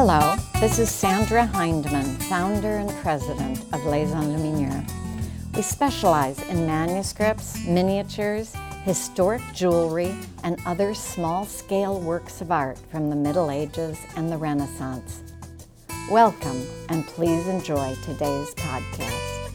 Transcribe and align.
Hello, 0.00 0.36
this 0.60 0.78
is 0.78 0.88
Sandra 0.88 1.44
Hindman, 1.44 2.04
founder 2.28 2.76
and 2.76 2.90
president 3.02 3.58
of 3.72 3.84
Les 3.84 4.12
Enluminures. 4.12 4.88
We 5.56 5.62
specialize 5.62 6.38
in 6.48 6.68
manuscripts, 6.68 7.66
miniatures, 7.66 8.54
historic 8.84 9.42
jewelry, 9.52 10.14
and 10.44 10.60
other 10.66 10.94
small 10.94 11.44
scale 11.44 11.98
works 11.98 12.40
of 12.40 12.52
art 12.52 12.78
from 12.92 13.10
the 13.10 13.16
Middle 13.16 13.50
Ages 13.50 13.98
and 14.14 14.30
the 14.30 14.36
Renaissance. 14.36 15.24
Welcome, 16.08 16.64
and 16.90 17.04
please 17.04 17.48
enjoy 17.48 17.96
today's 18.04 18.54
podcast. 18.54 19.48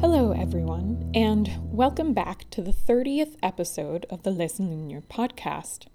Hello, 0.00 0.32
everyone, 0.32 1.10
and 1.14 1.50
welcome 1.70 2.14
back 2.14 2.48
to 2.52 2.62
the 2.62 2.72
30th 2.72 3.36
episode 3.42 4.06
of 4.08 4.22
the 4.22 4.30
Les 4.30 4.58
Enluminures 4.58 5.04
podcast. 5.10 5.89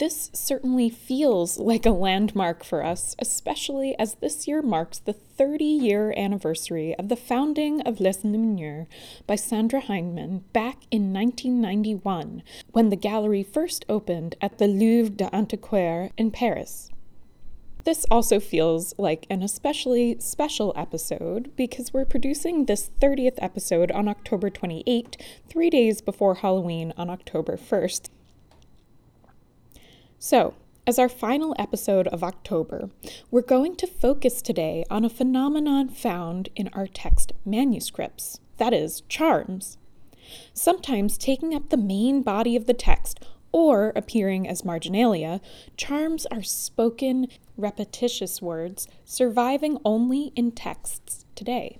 This 0.00 0.30
certainly 0.32 0.88
feels 0.88 1.58
like 1.58 1.84
a 1.84 1.90
landmark 1.90 2.64
for 2.64 2.82
us, 2.82 3.14
especially 3.18 3.94
as 3.98 4.14
this 4.14 4.48
year 4.48 4.62
marks 4.62 4.98
the 4.98 5.12
30 5.12 5.62
year 5.62 6.14
anniversary 6.16 6.94
of 6.94 7.10
the 7.10 7.16
founding 7.16 7.82
of 7.82 8.00
Les 8.00 8.24
Enluminures 8.24 8.86
by 9.26 9.34
Sandra 9.34 9.78
Hindman 9.78 10.44
back 10.54 10.84
in 10.90 11.12
1991, 11.12 12.42
when 12.72 12.88
the 12.88 12.96
gallery 12.96 13.42
first 13.42 13.84
opened 13.90 14.36
at 14.40 14.56
the 14.56 14.66
Louvre 14.66 15.10
des 15.10 15.28
Antiquaires 15.34 16.12
in 16.16 16.30
Paris. 16.30 16.88
This 17.84 18.06
also 18.10 18.40
feels 18.40 18.94
like 18.96 19.26
an 19.28 19.42
especially 19.42 20.18
special 20.18 20.72
episode 20.76 21.54
because 21.56 21.92
we're 21.92 22.06
producing 22.06 22.64
this 22.64 22.90
30th 23.02 23.36
episode 23.36 23.92
on 23.92 24.08
October 24.08 24.48
28, 24.48 25.18
three 25.46 25.68
days 25.68 26.00
before 26.00 26.36
Halloween 26.36 26.94
on 26.96 27.10
October 27.10 27.58
1st. 27.58 28.08
So, 30.22 30.52
as 30.86 30.98
our 30.98 31.08
final 31.08 31.56
episode 31.58 32.06
of 32.08 32.22
October, 32.22 32.90
we're 33.30 33.40
going 33.40 33.74
to 33.76 33.86
focus 33.86 34.42
today 34.42 34.84
on 34.90 35.02
a 35.02 35.08
phenomenon 35.08 35.88
found 35.88 36.50
in 36.54 36.68
our 36.74 36.86
text 36.86 37.32
manuscripts 37.46 38.38
that 38.58 38.74
is, 38.74 39.00
charms. 39.08 39.78
Sometimes 40.52 41.16
taking 41.16 41.54
up 41.54 41.70
the 41.70 41.78
main 41.78 42.20
body 42.20 42.54
of 42.54 42.66
the 42.66 42.74
text 42.74 43.18
or 43.50 43.94
appearing 43.96 44.46
as 44.46 44.62
marginalia, 44.62 45.40
charms 45.78 46.26
are 46.26 46.42
spoken, 46.42 47.26
repetitious 47.56 48.42
words 48.42 48.88
surviving 49.06 49.78
only 49.86 50.32
in 50.36 50.52
texts 50.52 51.24
today. 51.34 51.78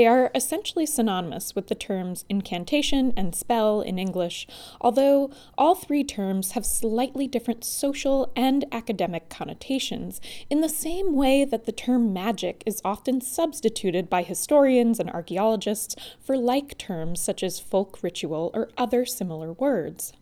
They 0.00 0.06
are 0.06 0.30
essentially 0.34 0.86
synonymous 0.86 1.54
with 1.54 1.66
the 1.66 1.74
terms 1.74 2.24
incantation 2.30 3.12
and 3.18 3.34
spell 3.34 3.82
in 3.82 3.98
English, 3.98 4.46
although 4.80 5.30
all 5.58 5.74
three 5.74 6.04
terms 6.04 6.52
have 6.52 6.64
slightly 6.64 7.28
different 7.28 7.64
social 7.64 8.32
and 8.34 8.64
academic 8.72 9.28
connotations, 9.28 10.18
in 10.48 10.62
the 10.62 10.70
same 10.70 11.14
way 11.14 11.44
that 11.44 11.66
the 11.66 11.72
term 11.72 12.14
magic 12.14 12.62
is 12.64 12.80
often 12.82 13.20
substituted 13.20 14.08
by 14.08 14.22
historians 14.22 14.98
and 14.98 15.10
archaeologists 15.10 15.94
for 16.18 16.38
like 16.38 16.78
terms 16.78 17.20
such 17.20 17.42
as 17.42 17.60
folk 17.60 18.02
ritual 18.02 18.50
or 18.54 18.70
other 18.78 19.04
similar 19.04 19.52
words. 19.52 20.14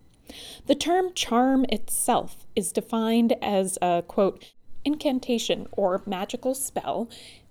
The 0.66 0.74
term 0.74 1.14
charm 1.14 1.64
itself 1.68 2.48
is 2.56 2.72
defined 2.72 3.36
as 3.40 3.78
a 3.80 4.02
quote, 4.08 4.44
incantation 4.84 5.68
or 5.70 6.02
magical 6.04 6.56
spell 6.56 7.08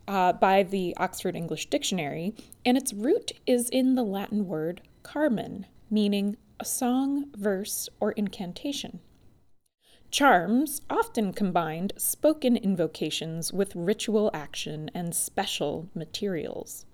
uh, 0.08 0.34
by 0.34 0.64
the 0.64 0.96
Oxford 0.98 1.36
English 1.36 1.70
Dictionary, 1.70 2.34
and 2.66 2.78
its 2.78 2.94
root 2.94 3.34
is 3.46 3.70
in 3.70 3.96
the 3.96 4.04
Latin 4.04 4.48
word 4.48 4.82
carmen, 5.04 5.66
meaning 5.90 6.38
a 6.60 6.66
song, 6.66 7.26
verse, 7.36 7.90
or 8.00 8.12
incantation. 8.14 9.00
Charms 10.10 10.82
often 10.90 11.34
combined 11.34 11.94
spoken 11.98 12.56
invocations 12.56 13.52
with 13.52 13.76
ritual 13.76 14.32
action 14.34 14.90
and 14.94 15.14
special 15.14 15.90
materials. 15.94 16.86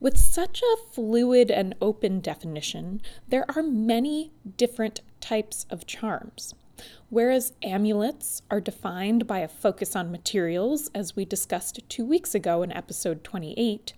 With 0.00 0.18
such 0.18 0.60
a 0.60 0.76
fluid 0.92 1.50
and 1.50 1.74
open 1.80 2.20
definition, 2.20 3.00
there 3.26 3.46
are 3.56 3.62
many 3.62 4.32
different 4.56 5.00
types 5.20 5.64
of 5.70 5.86
charms. 5.86 6.54
Whereas 7.08 7.52
amulets 7.62 8.42
are 8.50 8.60
defined 8.60 9.26
by 9.26 9.40
a 9.40 9.48
focus 9.48 9.94
on 9.94 10.10
materials, 10.10 10.90
as 10.94 11.14
we 11.14 11.24
discussed 11.24 11.80
two 11.88 12.04
weeks 12.04 12.34
ago 12.34 12.62
in 12.62 12.72
episode 12.72 13.22
28, 13.22 13.94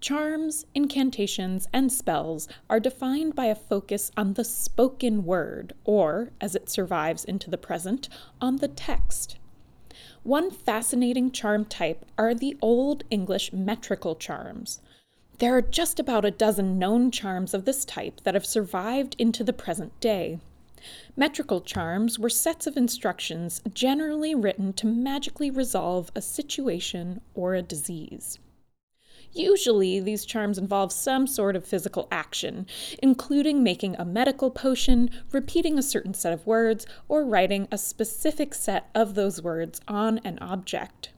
charms, 0.00 0.66
incantations, 0.74 1.68
and 1.72 1.90
spells 1.90 2.48
are 2.68 2.80
defined 2.80 3.34
by 3.34 3.46
a 3.46 3.54
focus 3.54 4.10
on 4.16 4.34
the 4.34 4.44
spoken 4.44 5.24
word, 5.24 5.72
or, 5.84 6.30
as 6.40 6.54
it 6.54 6.68
survives 6.68 7.24
into 7.24 7.48
the 7.48 7.58
present, 7.58 8.08
on 8.40 8.56
the 8.56 8.68
text. 8.68 9.36
One 10.22 10.50
fascinating 10.50 11.30
charm 11.32 11.64
type 11.64 12.04
are 12.18 12.34
the 12.34 12.56
Old 12.60 13.04
English 13.10 13.52
metrical 13.52 14.14
charms. 14.14 14.80
There 15.38 15.56
are 15.56 15.62
just 15.62 15.98
about 15.98 16.24
a 16.24 16.30
dozen 16.30 16.78
known 16.78 17.10
charms 17.10 17.54
of 17.54 17.64
this 17.64 17.84
type 17.84 18.20
that 18.22 18.34
have 18.34 18.46
survived 18.46 19.16
into 19.18 19.42
the 19.42 19.52
present 19.52 19.98
day. 19.98 20.38
Metrical 21.16 21.60
charms 21.60 22.18
were 22.18 22.30
sets 22.30 22.66
of 22.66 22.76
instructions 22.76 23.62
generally 23.72 24.34
written 24.34 24.72
to 24.72 24.86
magically 24.86 25.50
resolve 25.50 26.10
a 26.14 26.22
situation 26.22 27.20
or 27.34 27.54
a 27.54 27.62
disease. 27.62 28.38
Usually, 29.34 29.98
these 29.98 30.26
charms 30.26 30.58
involve 30.58 30.92
some 30.92 31.26
sort 31.26 31.56
of 31.56 31.64
physical 31.64 32.06
action, 32.10 32.66
including 33.02 33.62
making 33.62 33.96
a 33.96 34.04
medical 34.04 34.50
potion, 34.50 35.10
repeating 35.30 35.78
a 35.78 35.82
certain 35.82 36.12
set 36.12 36.34
of 36.34 36.46
words, 36.46 36.86
or 37.08 37.24
writing 37.24 37.66
a 37.72 37.78
specific 37.78 38.52
set 38.52 38.90
of 38.94 39.14
those 39.14 39.40
words 39.40 39.80
on 39.88 40.18
an 40.18 40.38
object. 40.40 41.12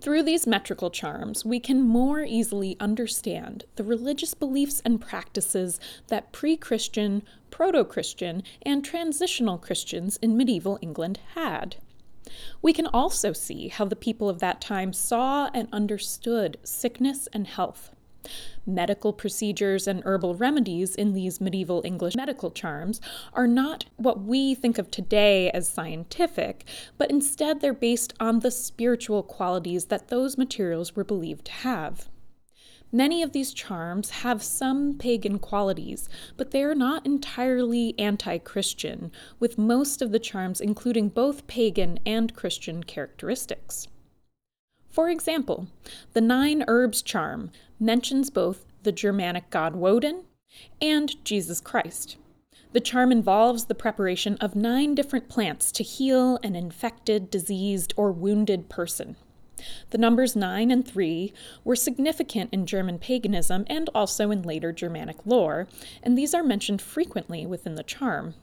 Through 0.00 0.24
these 0.24 0.46
metrical 0.46 0.90
charms, 0.90 1.44
we 1.44 1.60
can 1.60 1.80
more 1.82 2.20
easily 2.20 2.76
understand 2.78 3.64
the 3.76 3.84
religious 3.84 4.34
beliefs 4.34 4.82
and 4.84 5.00
practices 5.00 5.80
that 6.08 6.32
pre 6.32 6.56
Christian, 6.56 7.22
proto 7.50 7.84
Christian, 7.84 8.42
and 8.62 8.84
transitional 8.84 9.58
Christians 9.58 10.18
in 10.20 10.36
medieval 10.36 10.78
England 10.82 11.20
had. 11.34 11.76
We 12.60 12.72
can 12.72 12.86
also 12.86 13.32
see 13.32 13.68
how 13.68 13.84
the 13.84 13.96
people 13.96 14.28
of 14.28 14.40
that 14.40 14.60
time 14.60 14.92
saw 14.92 15.50
and 15.54 15.68
understood 15.72 16.58
sickness 16.62 17.28
and 17.32 17.46
health. 17.46 17.93
Medical 18.66 19.12
procedures 19.12 19.86
and 19.86 20.02
herbal 20.04 20.34
remedies 20.34 20.94
in 20.94 21.12
these 21.12 21.40
medieval 21.40 21.82
English 21.84 22.16
medical 22.16 22.50
charms 22.50 23.00
are 23.32 23.46
not 23.46 23.86
what 23.96 24.22
we 24.22 24.54
think 24.54 24.78
of 24.78 24.90
today 24.90 25.50
as 25.50 25.68
scientific, 25.68 26.64
but 26.98 27.10
instead 27.10 27.60
they're 27.60 27.72
based 27.72 28.14
on 28.20 28.40
the 28.40 28.50
spiritual 28.50 29.22
qualities 29.22 29.86
that 29.86 30.08
those 30.08 30.38
materials 30.38 30.96
were 30.96 31.04
believed 31.04 31.44
to 31.46 31.52
have. 31.52 32.08
Many 32.94 33.22
of 33.24 33.32
these 33.32 33.52
charms 33.52 34.10
have 34.10 34.40
some 34.40 34.96
pagan 34.96 35.40
qualities, 35.40 36.08
but 36.36 36.52
they 36.52 36.62
are 36.62 36.76
not 36.76 37.04
entirely 37.04 37.98
anti 37.98 38.38
Christian, 38.38 39.10
with 39.40 39.58
most 39.58 40.00
of 40.00 40.12
the 40.12 40.20
charms 40.20 40.60
including 40.60 41.08
both 41.08 41.48
pagan 41.48 41.98
and 42.06 42.36
Christian 42.36 42.84
characteristics. 42.84 43.88
For 44.88 45.10
example, 45.10 45.66
the 46.12 46.20
Nine 46.20 46.62
Herbs 46.68 47.02
charm 47.02 47.50
mentions 47.84 48.30
both 48.30 48.64
the 48.82 48.92
Germanic 48.92 49.50
god 49.50 49.76
Woden 49.76 50.24
and 50.80 51.22
Jesus 51.24 51.60
Christ. 51.60 52.16
The 52.72 52.80
charm 52.80 53.12
involves 53.12 53.66
the 53.66 53.74
preparation 53.74 54.36
of 54.40 54.56
nine 54.56 54.94
different 54.94 55.28
plants 55.28 55.70
to 55.72 55.84
heal 55.84 56.38
an 56.42 56.56
infected, 56.56 57.30
diseased, 57.30 57.94
or 57.96 58.10
wounded 58.10 58.68
person. 58.68 59.16
The 59.90 59.98
numbers 59.98 60.34
9 60.34 60.70
and 60.70 60.86
3 60.86 61.32
were 61.62 61.76
significant 61.76 62.52
in 62.52 62.66
German 62.66 62.98
paganism 62.98 63.64
and 63.68 63.88
also 63.94 64.30
in 64.30 64.42
later 64.42 64.72
Germanic 64.72 65.24
lore, 65.24 65.68
and 66.02 66.18
these 66.18 66.34
are 66.34 66.42
mentioned 66.42 66.82
frequently 66.82 67.46
within 67.46 67.76
the 67.76 67.84
charm. 67.84 68.34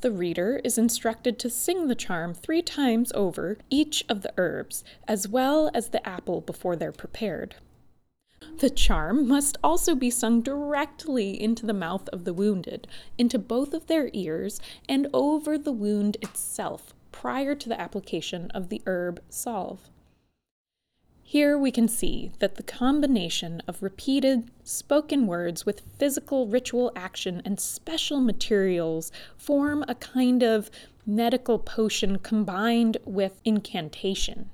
The 0.00 0.12
reader 0.12 0.60
is 0.62 0.78
instructed 0.78 1.38
to 1.40 1.50
sing 1.50 1.88
the 1.88 1.94
charm 1.94 2.34
three 2.34 2.62
times 2.62 3.10
over 3.14 3.58
each 3.70 4.04
of 4.08 4.20
the 4.20 4.32
herbs, 4.36 4.84
as 5.08 5.26
well 5.26 5.70
as 5.74 5.88
the 5.88 6.06
apple 6.06 6.40
before 6.40 6.76
they're 6.76 6.92
prepared. 6.92 7.56
The 8.58 8.70
charm 8.70 9.28
must 9.28 9.56
also 9.62 9.94
be 9.94 10.10
sung 10.10 10.40
directly 10.40 11.40
into 11.40 11.64
the 11.64 11.72
mouth 11.72 12.08
of 12.08 12.24
the 12.24 12.32
wounded, 12.32 12.88
into 13.16 13.38
both 13.38 13.72
of 13.72 13.86
their 13.86 14.10
ears, 14.12 14.60
and 14.88 15.06
over 15.12 15.56
the 15.56 15.72
wound 15.72 16.16
itself 16.22 16.94
prior 17.12 17.54
to 17.54 17.68
the 17.68 17.80
application 17.80 18.50
of 18.52 18.68
the 18.68 18.82
herb 18.86 19.20
salve. 19.28 19.88
Here 21.22 21.58
we 21.58 21.70
can 21.70 21.88
see 21.88 22.32
that 22.38 22.54
the 22.54 22.62
combination 22.62 23.60
of 23.68 23.82
repeated 23.82 24.50
spoken 24.64 25.26
words 25.26 25.66
with 25.66 25.82
physical 25.98 26.46
ritual 26.46 26.90
action 26.96 27.42
and 27.44 27.60
special 27.60 28.18
materials 28.18 29.12
form 29.36 29.84
a 29.86 29.94
kind 29.94 30.42
of 30.42 30.70
medical 31.04 31.58
potion 31.58 32.18
combined 32.18 32.96
with 33.04 33.40
incantation. 33.44 34.48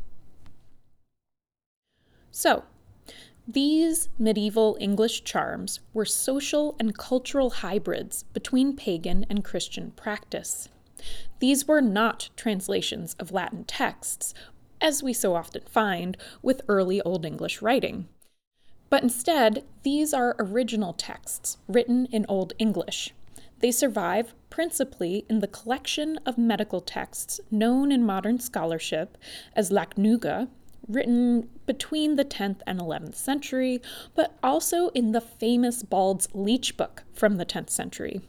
So, 2.33 2.65
These 3.47 4.09
medieval 4.19 4.79
English 4.81 5.23
charms 5.25 5.81
were 5.93 6.07
social 6.07 6.77
and 6.81 6.97
cultural 6.97 7.51
hybrids 7.51 8.25
between 8.33 8.75
pagan 8.75 9.27
and 9.29 9.45
Christian 9.45 9.91
practice. 9.91 10.71
These 11.41 11.69
were 11.69 11.83
not 11.83 12.31
translations 12.37 13.15
of 13.19 13.33
Latin 13.33 13.65
texts, 13.65 14.33
as 14.81 15.03
we 15.03 15.13
so 15.13 15.35
often 15.35 15.61
find 15.69 16.17
with 16.41 16.63
early 16.69 17.03
Old 17.03 17.27
English 17.27 17.61
writing. 17.61 18.09
But 18.89 19.03
instead, 19.03 19.65
these 19.83 20.15
are 20.15 20.37
original 20.39 20.95
texts 20.95 21.59
written 21.69 22.07
in 22.07 22.25
Old 22.29 22.55
English. 22.59 23.13
They 23.61 23.73
survive 23.73 24.35
principally 24.49 25.27
in 25.29 25.41
the 25.41 25.49
collection 25.49 26.19
of 26.25 26.39
medical 26.39 26.81
texts 26.81 27.41
known 27.51 27.93
in 27.93 28.07
modern 28.07 28.41
scholarship 28.41 29.19
as 29.55 29.71
Lacnunga, 29.71 30.49
written 30.89 31.49
between 31.67 32.17
the 32.17 32.25
10th 32.25 32.61
and 32.67 32.79
11th 32.79 33.15
century, 33.15 33.81
but 34.15 34.37
also 34.43 34.89
in 34.89 35.13
the 35.13 35.21
famous 35.21 35.83
Bald's 35.83 36.29
Leech 36.33 36.77
Book 36.77 37.05
from 37.13 37.37
the 37.37 37.47
10th 37.47 37.71
century. 37.71 38.21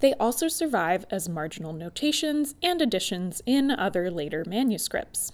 They 0.00 0.14
also 0.14 0.48
survive 0.48 1.06
as 1.10 1.28
marginal 1.28 1.72
notations 1.72 2.54
and 2.62 2.82
additions 2.82 3.42
in 3.46 3.70
other 3.70 4.10
later 4.10 4.44
manuscripts. 4.46 5.32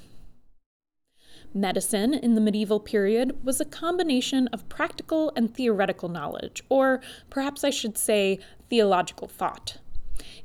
Medicine 1.53 2.15
in 2.15 2.37
the 2.37 2.41
medieval 2.41 2.79
period 2.79 3.45
was 3.45 3.61
a 3.61 3.65
combination 3.65 4.47
of 4.49 4.69
practical 4.69 5.33
and 5.35 5.53
theoretical 5.53 6.09
knowledge, 6.09 6.63
or 6.69 7.01
perhaps 7.29 7.65
I 7.65 7.71
should 7.71 7.99
say 7.99 8.39
theological 8.69 9.27
thought. 9.27 9.79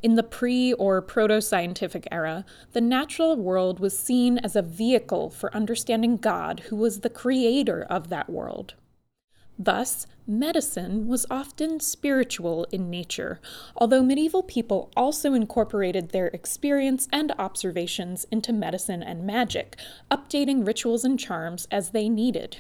In 0.02 0.16
the 0.16 0.24
pre 0.24 0.74
or 0.74 1.02
proto 1.02 1.42
scientific 1.42 2.08
era, 2.12 2.46
the 2.74 2.82
natural 2.82 3.36
world 3.36 3.80
was 3.80 3.98
seen 3.98 4.38
as 4.40 4.56
a 4.56 4.62
vehicle 4.62 5.30
for 5.30 5.56
understanding 5.56 6.18
God, 6.18 6.62
who 6.70 6.76
was 6.76 7.00
the 7.00 7.10
creator 7.10 7.84
of 7.90 8.10
that 8.10 8.30
world. 8.30 8.76
Thus, 9.58 10.06
medicine 10.28 11.08
was 11.08 11.26
often 11.30 11.80
spiritual 11.80 12.66
in 12.72 12.90
nature, 12.90 13.40
although 13.78 14.04
medieval 14.04 14.44
people 14.44 14.92
also 14.98 15.34
incorporated 15.34 16.10
their 16.10 16.28
experience 16.28 17.08
and 17.14 17.32
observations 17.40 18.26
into 18.32 18.52
medicine 18.52 19.02
and 19.02 19.26
magic, 19.26 19.78
updating 20.12 20.68
rituals 20.68 21.06
and 21.06 21.18
charms 21.18 21.68
as 21.72 21.92
they 21.92 22.10
needed. 22.10 22.58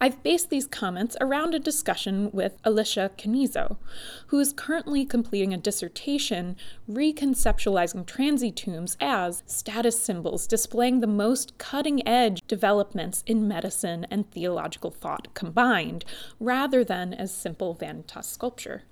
I've 0.00 0.22
based 0.22 0.50
these 0.50 0.66
comments 0.66 1.16
around 1.20 1.54
a 1.54 1.58
discussion 1.58 2.30
with 2.32 2.56
Alicia 2.64 3.10
Canizo, 3.16 3.76
who 4.28 4.38
is 4.38 4.52
currently 4.52 5.04
completing 5.04 5.52
a 5.52 5.58
dissertation 5.58 6.56
reconceptualizing 6.90 8.54
tombs 8.54 8.96
as 9.00 9.42
status 9.46 10.00
symbols 10.00 10.46
displaying 10.46 11.00
the 11.00 11.06
most 11.06 11.58
cutting 11.58 12.06
edge 12.06 12.40
developments 12.46 13.22
in 13.26 13.48
medicine 13.48 14.06
and 14.10 14.30
theological 14.30 14.90
thought 14.90 15.34
combined, 15.34 16.04
rather 16.40 16.84
than 16.84 17.12
as 17.14 17.34
simple 17.34 17.74
vanitas 17.74 18.24
sculpture. 18.24 18.82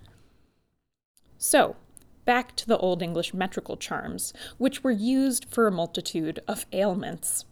So, 1.38 1.76
back 2.24 2.56
to 2.56 2.66
the 2.66 2.78
Old 2.78 3.02
English 3.02 3.32
metrical 3.32 3.76
charms, 3.76 4.32
which 4.58 4.82
were 4.82 4.90
used 4.90 5.46
for 5.46 5.66
a 5.66 5.72
multitude 5.72 6.40
of 6.48 6.66
ailments. 6.72 7.44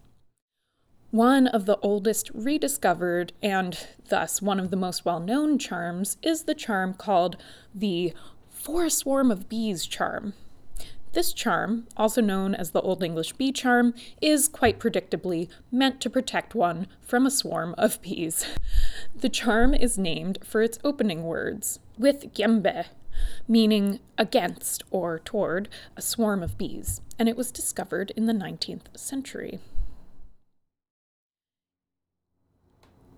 One 1.14 1.46
of 1.46 1.64
the 1.64 1.78
oldest 1.78 2.32
rediscovered, 2.34 3.34
and 3.40 3.78
thus 4.08 4.43
one 4.43 4.58
of 4.58 4.70
the 4.70 4.76
most 4.76 5.05
well 5.05 5.20
known 5.20 5.61
charms, 5.61 6.16
is 6.22 6.43
the 6.43 6.56
charm 6.56 6.93
called 6.93 7.37
the 7.72 8.12
For 8.50 8.87
a 8.87 8.90
Swarm 8.90 9.31
of 9.31 9.49
Bees 9.49 9.87
charm. 9.87 10.34
This 11.12 11.32
charm, 11.32 11.87
also 11.96 12.20
known 12.20 12.52
as 12.52 12.72
the 12.72 12.81
Old 12.81 13.00
English 13.05 13.34
bee 13.34 13.52
charm, 13.52 13.94
is 14.20 14.49
quite 14.49 14.81
predictably 14.81 15.49
meant 15.70 16.00
to 16.00 16.11
protect 16.11 16.56
one 16.56 16.88
from 17.00 17.26
a 17.26 17.31
swarm 17.31 17.76
of 17.78 18.02
bees. 18.02 18.44
The 19.14 19.28
charm 19.28 19.72
is 19.72 19.96
named 19.96 20.38
for 20.43 20.62
its 20.62 20.81
opening 20.82 21.22
words, 21.22 21.78
with 21.96 22.34
ymbe, 22.34 22.87
meaning 23.46 24.00
against 24.19 24.82
or 24.90 25.20
toward 25.20 25.69
a 25.96 26.02
swarm 26.02 26.43
of 26.43 26.58
bees, 26.58 27.02
and 27.20 27.28
it 27.28 27.37
was 27.37 27.52
discovered 27.52 28.10
in 28.17 28.26
the 28.26 28.32
19th 28.32 28.99
century. 28.99 29.60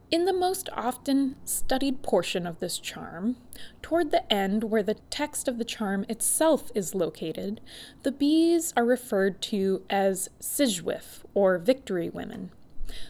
In 0.09 0.25
the 0.25 0.33
most 0.33 0.69
often 0.73 1.35
studied 1.45 2.03
portion 2.03 2.47
of 2.47 2.61
this 2.61 2.79
charm, 2.79 3.37
toward 3.83 4.13
the 4.13 4.33
end 4.33 4.65
where 4.65 4.85
the 4.85 4.95
text 5.11 5.49
of 5.49 5.59
the 5.59 5.65
charm 5.65 6.07
itself 6.09 6.71
is 6.77 6.95
located, 6.95 7.61
the 8.05 8.13
bees 8.13 8.73
are 8.77 8.85
referred 8.85 9.43
to 9.43 9.83
as 9.91 10.29
sigewif 10.41 11.25
or 11.35 11.59
victory 11.59 12.09
women. 12.09 12.53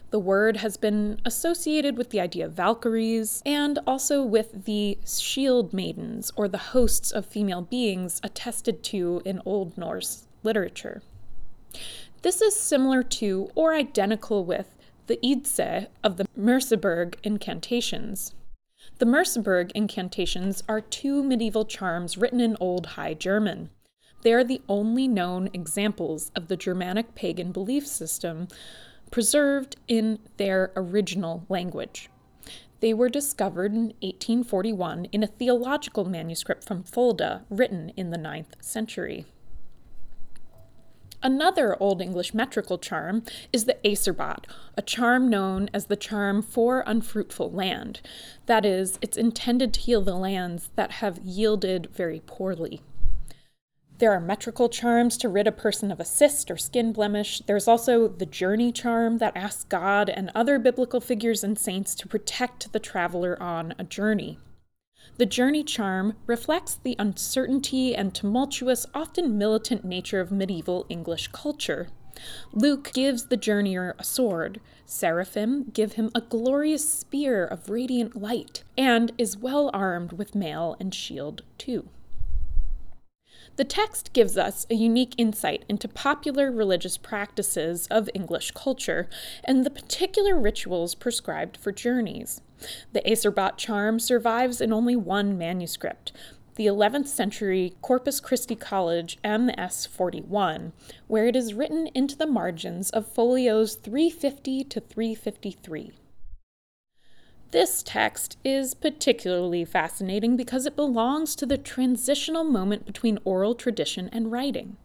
The 0.08 0.18
word 0.18 0.58
has 0.58 0.78
been 0.78 1.20
associated 1.26 1.98
with 1.98 2.08
the 2.08 2.20
idea 2.20 2.46
of 2.46 2.54
Valkyries 2.54 3.42
and 3.44 3.78
also 3.86 4.22
with 4.22 4.64
the 4.64 4.96
shield 5.06 5.74
maidens 5.74 6.32
or 6.34 6.48
the 6.48 6.72
hosts 6.72 7.12
of 7.12 7.26
female 7.26 7.60
beings 7.60 8.20
attested 8.22 8.82
to 8.84 9.20
in 9.26 9.42
Old 9.44 9.76
Norse 9.76 10.28
literature. 10.42 11.02
This 12.22 12.40
is 12.40 12.58
similar 12.58 13.02
to 13.02 13.50
or 13.54 13.74
identical 13.74 14.46
with 14.46 14.75
the 15.06 15.18
Idisi 15.22 15.86
of 16.02 16.16
the 16.16 16.26
Merseburg 16.38 17.14
incantations. 17.22 18.34
The 18.98 19.06
Merseburg 19.06 19.70
incantations 19.74 20.62
are 20.68 20.80
two 20.80 21.22
medieval 21.22 21.64
charms 21.64 22.16
written 22.16 22.40
in 22.40 22.56
Old 22.60 22.86
High 22.86 23.14
German. 23.14 23.70
They 24.22 24.32
are 24.32 24.44
the 24.44 24.62
only 24.68 25.06
known 25.06 25.48
examples 25.52 26.32
of 26.34 26.48
the 26.48 26.56
Germanic 26.56 27.14
pagan 27.14 27.52
belief 27.52 27.86
system 27.86 28.48
preserved 29.10 29.76
in 29.86 30.18
their 30.36 30.72
original 30.74 31.44
language. 31.48 32.10
They 32.80 32.92
were 32.92 33.08
discovered 33.08 33.72
in 33.72 33.94
1841 34.00 35.06
in 35.06 35.22
a 35.22 35.28
theological 35.28 36.04
manuscript 36.04 36.64
from 36.64 36.82
Fulda 36.82 37.44
written 37.48 37.90
in 37.96 38.10
the 38.10 38.18
9th 38.18 38.60
century. 38.60 39.26
Another 41.26 41.76
Old 41.82 42.00
English 42.00 42.34
metrical 42.34 42.78
charm 42.78 43.24
is 43.52 43.64
the 43.64 43.76
Æcerbot, 43.84 44.44
a 44.76 44.82
charm 44.82 45.28
known 45.28 45.68
as 45.74 45.86
the 45.86 45.96
charm 45.96 46.40
for 46.40 46.84
unfruitful 46.86 47.50
land. 47.50 48.00
That 48.46 48.64
is, 48.64 48.96
it's 49.02 49.16
intended 49.16 49.74
to 49.74 49.80
heal 49.80 50.02
the 50.02 50.14
lands 50.14 50.70
that 50.76 50.92
have 51.02 51.18
yielded 51.24 51.88
very 51.92 52.22
poorly. 52.26 52.80
There 53.98 54.12
are 54.12 54.20
metrical 54.20 54.68
charms 54.68 55.16
to 55.16 55.28
rid 55.28 55.48
a 55.48 55.52
person 55.52 55.90
of 55.90 55.98
a 55.98 56.04
cyst 56.04 56.48
or 56.48 56.56
skin 56.56 56.92
blemish. 56.92 57.42
There's 57.48 57.66
also 57.66 58.06
the 58.06 58.24
journey 58.24 58.70
charm 58.70 59.18
that 59.18 59.36
asks 59.36 59.64
God 59.64 60.08
and 60.08 60.30
other 60.32 60.60
biblical 60.60 61.00
figures 61.00 61.42
and 61.42 61.58
saints 61.58 61.96
to 61.96 62.06
protect 62.06 62.72
the 62.72 62.78
traveler 62.78 63.36
on 63.42 63.74
a 63.80 63.82
journey. 63.82 64.38
The 65.18 65.26
journey 65.26 65.64
charm 65.64 66.14
reflects 66.26 66.74
the 66.74 66.96
uncertainty 66.98 67.94
and 67.94 68.14
tumultuous, 68.14 68.86
often 68.94 69.38
militant 69.38 69.84
nature 69.84 70.20
of 70.20 70.30
medieval 70.30 70.86
English 70.88 71.28
culture. 71.28 71.88
Luke 72.52 72.92
gives 72.92 73.26
the 73.26 73.36
journeyer 73.36 73.94
a 73.98 74.04
sword. 74.04 74.60
Seraphim 74.84 75.70
give 75.72 75.92
him 75.94 76.10
a 76.14 76.20
glorious 76.20 76.88
spear 76.88 77.44
of 77.44 77.68
radiant 77.68 78.16
light, 78.16 78.64
and 78.76 79.12
is 79.18 79.36
well 79.36 79.70
armed 79.72 80.12
with 80.12 80.34
mail 80.34 80.76
and 80.80 80.94
shield, 80.94 81.42
too. 81.58 81.88
The 83.56 83.64
text 83.64 84.12
gives 84.12 84.36
us 84.36 84.66
a 84.68 84.74
unique 84.74 85.14
insight 85.16 85.64
into 85.66 85.88
popular 85.88 86.52
religious 86.52 86.98
practices 86.98 87.86
of 87.86 88.10
English 88.12 88.50
culture 88.50 89.08
and 89.44 89.64
the 89.64 89.70
particular 89.70 90.38
rituals 90.38 90.94
prescribed 90.94 91.56
for 91.56 91.72
journeys. 91.72 92.42
The 92.92 93.00
Æcerbot 93.00 93.56
charm 93.56 93.98
survives 93.98 94.60
in 94.60 94.74
only 94.74 94.94
one 94.94 95.38
manuscript, 95.38 96.12
the 96.56 96.66
11th 96.66 97.06
century 97.06 97.74
Corpus 97.80 98.20
Christi 98.20 98.56
College 98.56 99.18
MS 99.24 99.86
41, 99.86 100.72
where 101.06 101.26
it 101.26 101.36
is 101.36 101.54
written 101.54 101.86
into 101.94 102.16
the 102.16 102.26
margins 102.26 102.90
of 102.90 103.06
folios 103.06 103.74
350 103.74 104.64
to 104.64 104.80
353. 104.80 105.92
This 107.56 107.82
text 107.82 108.36
is 108.44 108.74
particularly 108.74 109.64
fascinating 109.64 110.36
because 110.36 110.66
it 110.66 110.76
belongs 110.76 111.34
to 111.36 111.46
the 111.46 111.56
transitional 111.56 112.44
moment 112.44 112.84
between 112.84 113.18
oral 113.24 113.54
tradition 113.54 114.10
and 114.12 114.30
writing. 114.30 114.76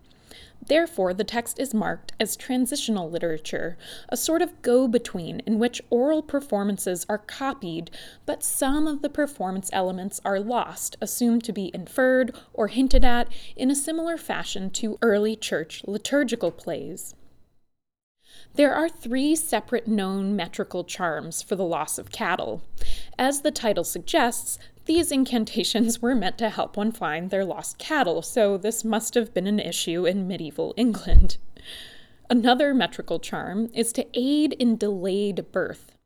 Therefore, 0.65 1.13
the 1.13 1.25
text 1.25 1.59
is 1.59 1.73
marked 1.73 2.13
as 2.17 2.37
transitional 2.37 3.09
literature, 3.09 3.77
a 4.07 4.15
sort 4.15 4.41
of 4.41 4.61
go 4.61 4.87
between 4.87 5.41
in 5.41 5.59
which 5.59 5.81
oral 5.89 6.21
performances 6.21 7.05
are 7.09 7.17
copied, 7.17 7.91
but 8.25 8.41
some 8.41 8.87
of 8.87 9.01
the 9.01 9.09
performance 9.09 9.69
elements 9.73 10.21
are 10.23 10.39
lost, 10.39 10.95
assumed 11.01 11.43
to 11.43 11.51
be 11.51 11.71
inferred 11.73 12.33
or 12.53 12.69
hinted 12.69 13.03
at 13.03 13.27
in 13.57 13.69
a 13.69 13.75
similar 13.75 14.15
fashion 14.15 14.69
to 14.69 14.97
early 15.01 15.35
church 15.35 15.83
liturgical 15.85 16.51
plays. 16.51 17.15
There 18.55 18.73
are 18.75 18.89
three 18.89 19.35
separate 19.35 19.87
known 19.87 20.35
metrical 20.35 20.83
charms 20.83 21.41
for 21.41 21.55
the 21.55 21.63
loss 21.63 21.97
of 21.97 22.11
cattle. 22.11 22.61
As 23.17 23.41
the 23.41 23.51
title 23.51 23.85
suggests, 23.85 24.59
these 24.85 25.09
incantations 25.11 26.01
were 26.01 26.13
meant 26.13 26.37
to 26.39 26.49
help 26.49 26.75
one 26.75 26.91
find 26.91 27.29
their 27.29 27.45
lost 27.45 27.77
cattle, 27.77 28.21
so 28.21 28.57
this 28.57 28.83
must 28.83 29.13
have 29.13 29.33
been 29.33 29.47
an 29.47 29.59
issue 29.59 30.05
in 30.05 30.27
medieval 30.27 30.73
England. 30.75 31.37
Another 32.29 32.73
metrical 32.73 33.19
charm 33.19 33.69
is 33.73 33.93
to 33.93 34.05
aid 34.13 34.53
in 34.53 34.75
delayed 34.75 35.51
birth. 35.53 35.97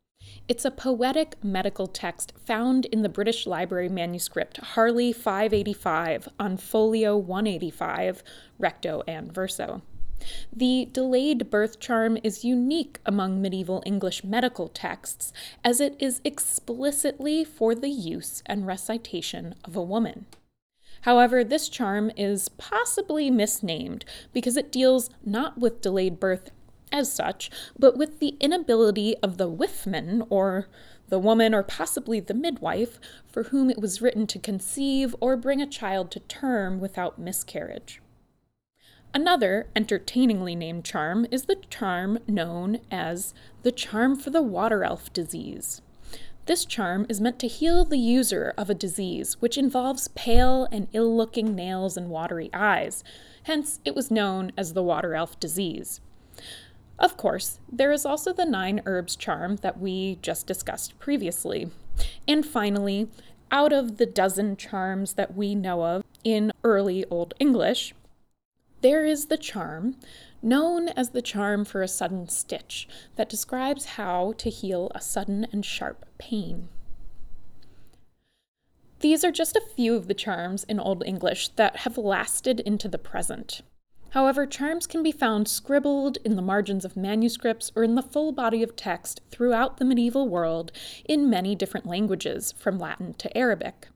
It's 0.48 0.66
a 0.66 0.72
poetic 0.72 1.44
medical 1.44 1.88
text 1.88 2.34
found 2.46 2.86
in 2.86 3.02
the 3.02 3.10
British 3.10 3.48
Library 3.48 3.90
manuscript 3.90 4.58
Harley 4.58 5.12
585 5.12 6.30
on 6.40 6.58
folio 6.58 7.18
185, 7.18 8.24
recto 8.60 9.02
and 9.08 9.34
verso. 9.34 9.82
The 10.56 10.90
delayed 10.92 11.50
birth 11.50 11.80
charm 11.80 12.18
is 12.24 12.46
unique 12.46 13.00
among 13.06 13.42
medieval 13.42 13.84
English 13.86 14.24
medical 14.24 14.68
texts, 14.68 15.32
as 15.64 15.80
it 15.80 15.96
is 16.00 16.22
explicitly 16.24 17.44
for 17.44 17.76
the 17.76 17.90
use 17.90 18.42
and 18.46 18.68
recitation 18.68 19.56
of 19.64 19.76
a 19.76 19.84
woman. 19.84 20.26
However, 21.02 21.44
this 21.44 21.70
charm 21.70 22.12
is 22.18 22.50
possibly 22.50 23.30
misnamed 23.30 24.06
because 24.34 24.58
it 24.58 24.72
deals 24.72 25.10
not 25.24 25.58
with 25.58 25.82
delayed 25.82 26.20
birth 26.20 26.50
as 26.92 27.12
such, 27.12 27.52
but 27.78 27.98
with 27.98 28.20
the 28.20 28.38
inability 28.40 29.16
of 29.18 29.38
the 29.38 29.50
wifman, 29.50 30.26
or 30.30 30.68
the 31.10 31.20
woman, 31.20 31.54
or 31.54 31.62
possibly 31.62 32.20
the 32.20 32.34
midwife, 32.34 33.00
for 33.28 33.44
whom 33.44 33.70
it 33.70 33.80
was 33.80 34.02
written 34.02 34.26
to 34.28 34.40
conceive 34.40 35.16
or 35.20 35.38
bring 35.38 35.62
a 35.62 35.68
child 35.68 36.10
to 36.12 36.20
term 36.22 36.80
without 36.80 37.20
miscarriage. 37.20 38.02
Another 39.16 39.68
entertainingly 39.78 40.56
named 40.56 40.84
charm 40.84 41.26
is 41.32 41.46
the 41.46 41.56
charm 41.70 42.20
known 42.28 42.82
as 42.92 43.34
the 43.64 43.72
charm 43.72 44.18
for 44.18 44.30
the 44.30 44.42
water 44.42 44.84
elf 44.84 45.14
disease. 45.14 45.82
This 46.48 46.66
charm 46.66 47.06
is 47.08 47.22
meant 47.22 47.40
to 47.40 47.48
heal 47.48 47.86
the 47.86 47.98
user 47.98 48.54
of 48.58 48.70
a 48.70 48.74
disease 48.74 49.42
which 49.42 49.58
involves 49.58 50.10
pale 50.10 50.68
and 50.70 50.90
ill 50.92 51.16
looking 51.16 51.56
nails 51.56 51.96
and 51.96 52.10
watery 52.10 52.50
eyes, 52.54 53.06
hence, 53.44 53.80
it 53.86 53.96
was 53.96 54.12
known 54.12 54.52
as 54.58 54.74
the 54.74 54.84
water 54.84 55.16
elf 55.16 55.40
disease. 55.40 56.02
Of 57.00 57.16
course, 57.16 57.62
there 57.72 57.94
is 57.94 58.06
also 58.06 58.34
the 58.34 58.46
nine 58.46 58.82
herbs 58.86 59.16
charm 59.16 59.56
that 59.58 59.80
we 59.80 60.20
just 60.22 60.46
discussed 60.46 61.00
previously. 61.00 61.72
And 62.28 62.46
finally, 62.46 63.08
out 63.50 63.72
of 63.72 63.96
the 63.96 64.06
dozen 64.06 64.58
charms 64.58 65.14
that 65.14 65.38
we 65.38 65.56
know 65.56 65.86
of 65.86 66.04
in 66.26 66.52
early 66.66 67.06
Old 67.06 67.34
English, 67.40 67.94
there 68.82 69.06
is 69.06 69.26
the 69.26 69.38
charm, 69.38 69.96
known 70.42 70.90
as 70.90 71.10
the 71.10 71.22
charm 71.22 71.66
for 71.66 71.82
a 71.82 71.88
sudden 71.88 72.28
stitch, 72.30 72.88
that 73.16 73.30
describes 73.30 73.86
how 73.86 74.34
to 74.38 74.50
heal 74.50 74.92
a 74.94 75.02
sudden 75.02 75.48
and 75.52 75.66
sharp 75.66 76.06
pain. 76.18 76.70
These 79.00 79.24
are 79.24 79.32
just 79.32 79.56
a 79.56 79.62
few 79.76 79.96
of 79.96 80.08
the 80.08 80.14
charms 80.14 80.64
in 80.64 80.80
Old 80.80 81.04
English 81.06 81.50
that 81.50 81.78
have 81.78 81.98
lasted 81.98 82.60
into 82.62 82.88
the 82.88 82.98
present. 82.98 83.62
However, 84.12 84.46
charms 84.46 84.88
can 84.88 85.04
be 85.04 85.12
found 85.12 85.50
scribbled 85.50 86.20
in 86.24 86.38
the 86.38 86.42
margins 86.42 86.86
of 86.86 86.96
manuscripts 86.96 87.72
or 87.76 87.84
in 87.84 87.96
the 87.96 88.02
full 88.02 88.32
body 88.32 88.64
of 88.64 88.76
text 88.76 89.20
throughout 89.30 89.78
the 89.78 89.84
medieval 89.84 90.30
world 90.30 90.72
in 91.04 91.30
many 91.30 91.54
different 91.54 91.86
languages, 91.86 92.54
from 92.54 92.80
Latin 92.80 93.14
to 93.16 93.38
Arabic. 93.38 93.90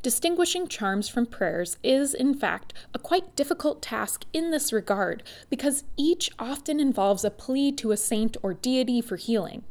Distinguishing 0.00 0.68
charms 0.68 1.08
from 1.08 1.26
prayers 1.26 1.76
is, 1.82 2.14
in 2.14 2.32
fact, 2.32 2.72
a 2.94 3.00
quite 3.00 3.34
difficult 3.34 3.82
task 3.82 4.24
in 4.32 4.52
this 4.52 4.72
regard 4.72 5.24
because 5.50 5.82
each 5.96 6.30
often 6.38 6.78
involves 6.78 7.24
a 7.24 7.30
plea 7.30 7.72
to 7.72 7.90
a 7.90 7.96
saint 7.96 8.36
or 8.40 8.54
deity 8.54 9.00
for 9.00 9.16
healing. 9.16 9.64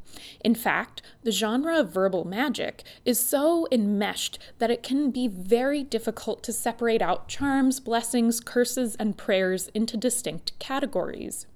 In 0.44 0.54
fact, 0.54 1.02
the 1.24 1.32
genre 1.32 1.80
of 1.80 1.94
verbal 1.94 2.26
magic 2.26 2.84
is 3.06 3.20
so 3.20 3.68
enmeshed 3.72 4.38
that 4.60 4.72
it 4.72 4.84
can 4.84 5.12
be 5.12 5.30
very 5.30 5.82
difficult 5.82 6.44
to 6.44 6.52
separate 6.52 7.02
out 7.02 7.30
charms, 7.30 7.80
blessings, 7.80 8.42
curses, 8.42 8.98
and 8.98 9.18
prayers 9.18 9.70
into 9.74 9.96
distinct 9.96 10.60
categories. 10.60 11.48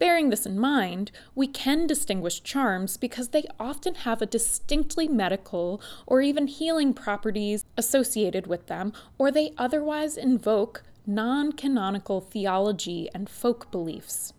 Bearing 0.00 0.30
this 0.30 0.46
in 0.46 0.58
mind, 0.58 1.10
we 1.34 1.46
can 1.46 1.86
distinguish 1.86 2.42
charms 2.42 2.96
because 2.96 3.28
they 3.28 3.44
often 3.60 3.96
have 3.96 4.22
a 4.22 4.26
distinctly 4.26 5.06
medical 5.06 5.80
or 6.06 6.22
even 6.22 6.46
healing 6.46 6.94
properties 6.94 7.66
associated 7.76 8.46
with 8.46 8.66
them, 8.66 8.94
or 9.18 9.30
they 9.30 9.52
otherwise 9.58 10.16
invoke 10.16 10.82
non 11.06 11.52
canonical 11.52 12.22
theology 12.22 13.10
and 13.14 13.28
folk 13.28 13.70
beliefs. 13.70 14.32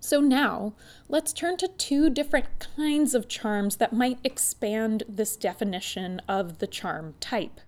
So 0.00 0.20
now, 0.20 0.72
let's 1.08 1.32
turn 1.32 1.56
to 1.58 1.68
two 1.68 2.10
different 2.10 2.46
kinds 2.58 3.14
of 3.14 3.28
charms 3.28 3.76
that 3.76 3.92
might 3.92 4.18
expand 4.24 5.04
this 5.08 5.36
definition 5.36 6.20
of 6.26 6.58
the 6.58 6.66
charm 6.66 7.14
type. 7.20 7.60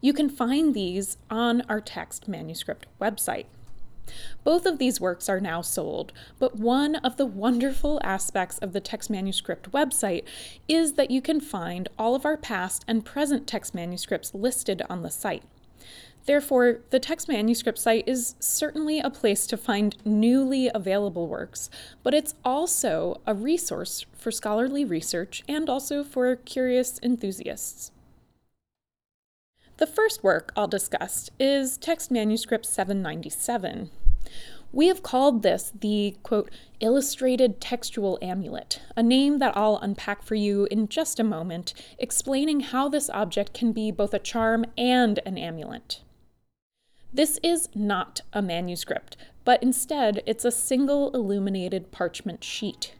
You 0.00 0.12
can 0.12 0.28
find 0.28 0.74
these 0.74 1.18
on 1.30 1.60
our 1.68 1.80
text 1.80 2.26
manuscript 2.26 2.86
website. 3.00 3.46
Both 4.44 4.66
of 4.66 4.78
these 4.78 5.00
works 5.00 5.28
are 5.28 5.40
now 5.40 5.60
sold, 5.60 6.12
but 6.38 6.56
one 6.56 6.96
of 6.96 7.16
the 7.16 7.26
wonderful 7.26 8.00
aspects 8.02 8.58
of 8.58 8.72
the 8.72 8.80
text 8.80 9.10
manuscript 9.10 9.72
website 9.72 10.24
is 10.68 10.94
that 10.94 11.10
you 11.10 11.20
can 11.20 11.40
find 11.40 11.88
all 11.98 12.14
of 12.14 12.24
our 12.24 12.36
past 12.36 12.84
and 12.88 13.04
present 13.04 13.46
text 13.46 13.74
manuscripts 13.74 14.34
listed 14.34 14.82
on 14.88 15.02
the 15.02 15.10
site. 15.10 15.42
Therefore, 16.26 16.80
the 16.90 17.00
text 17.00 17.26
manuscript 17.26 17.78
site 17.78 18.06
is 18.06 18.34
certainly 18.38 19.00
a 19.00 19.08
place 19.08 19.46
to 19.46 19.56
find 19.56 19.96
newly 20.04 20.70
available 20.74 21.26
works, 21.26 21.70
but 22.02 22.12
it's 22.12 22.34
also 22.44 23.22
a 23.26 23.34
resource 23.34 24.04
for 24.12 24.30
scholarly 24.30 24.84
research 24.84 25.42
and 25.48 25.70
also 25.70 26.04
for 26.04 26.36
curious 26.36 27.00
enthusiasts. 27.02 27.92
The 29.78 29.86
first 29.86 30.24
work 30.24 30.52
I'll 30.56 30.66
discuss 30.66 31.30
is 31.38 31.78
Text 31.78 32.10
Manuscript 32.10 32.66
797. 32.66 33.90
We 34.72 34.88
have 34.88 35.04
called 35.04 35.44
this 35.44 35.72
the 35.72 36.16
quote, 36.24 36.50
illustrated 36.80 37.60
textual 37.60 38.18
amulet, 38.20 38.82
a 38.96 39.04
name 39.04 39.38
that 39.38 39.56
I'll 39.56 39.76
unpack 39.76 40.24
for 40.24 40.34
you 40.34 40.66
in 40.68 40.88
just 40.88 41.20
a 41.20 41.24
moment, 41.24 41.74
explaining 41.96 42.58
how 42.58 42.88
this 42.88 43.08
object 43.10 43.54
can 43.54 43.70
be 43.70 43.92
both 43.92 44.12
a 44.12 44.18
charm 44.18 44.64
and 44.76 45.20
an 45.24 45.38
amulet. 45.38 46.00
This 47.14 47.38
is 47.44 47.68
not 47.72 48.22
a 48.32 48.42
manuscript, 48.42 49.16
but 49.44 49.62
instead 49.62 50.24
it's 50.26 50.44
a 50.44 50.50
single 50.50 51.14
illuminated 51.14 51.92
parchment 51.92 52.42
sheet. 52.42 52.96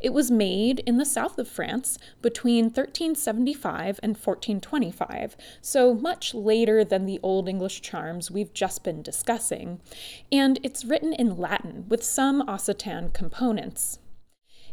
It 0.00 0.12
was 0.12 0.30
made 0.30 0.80
in 0.80 0.96
the 0.96 1.04
south 1.04 1.38
of 1.38 1.48
France 1.48 1.98
between 2.22 2.66
1375 2.66 4.00
and 4.02 4.16
1425, 4.16 5.36
so 5.60 5.94
much 5.94 6.34
later 6.34 6.84
than 6.84 7.06
the 7.06 7.20
Old 7.22 7.48
English 7.48 7.80
charms 7.82 8.30
we've 8.30 8.52
just 8.52 8.84
been 8.84 9.02
discussing, 9.02 9.80
and 10.32 10.58
it's 10.62 10.84
written 10.84 11.12
in 11.12 11.36
Latin 11.36 11.86
with 11.88 12.02
some 12.04 12.42
Occitan 12.46 13.12
components. 13.12 13.98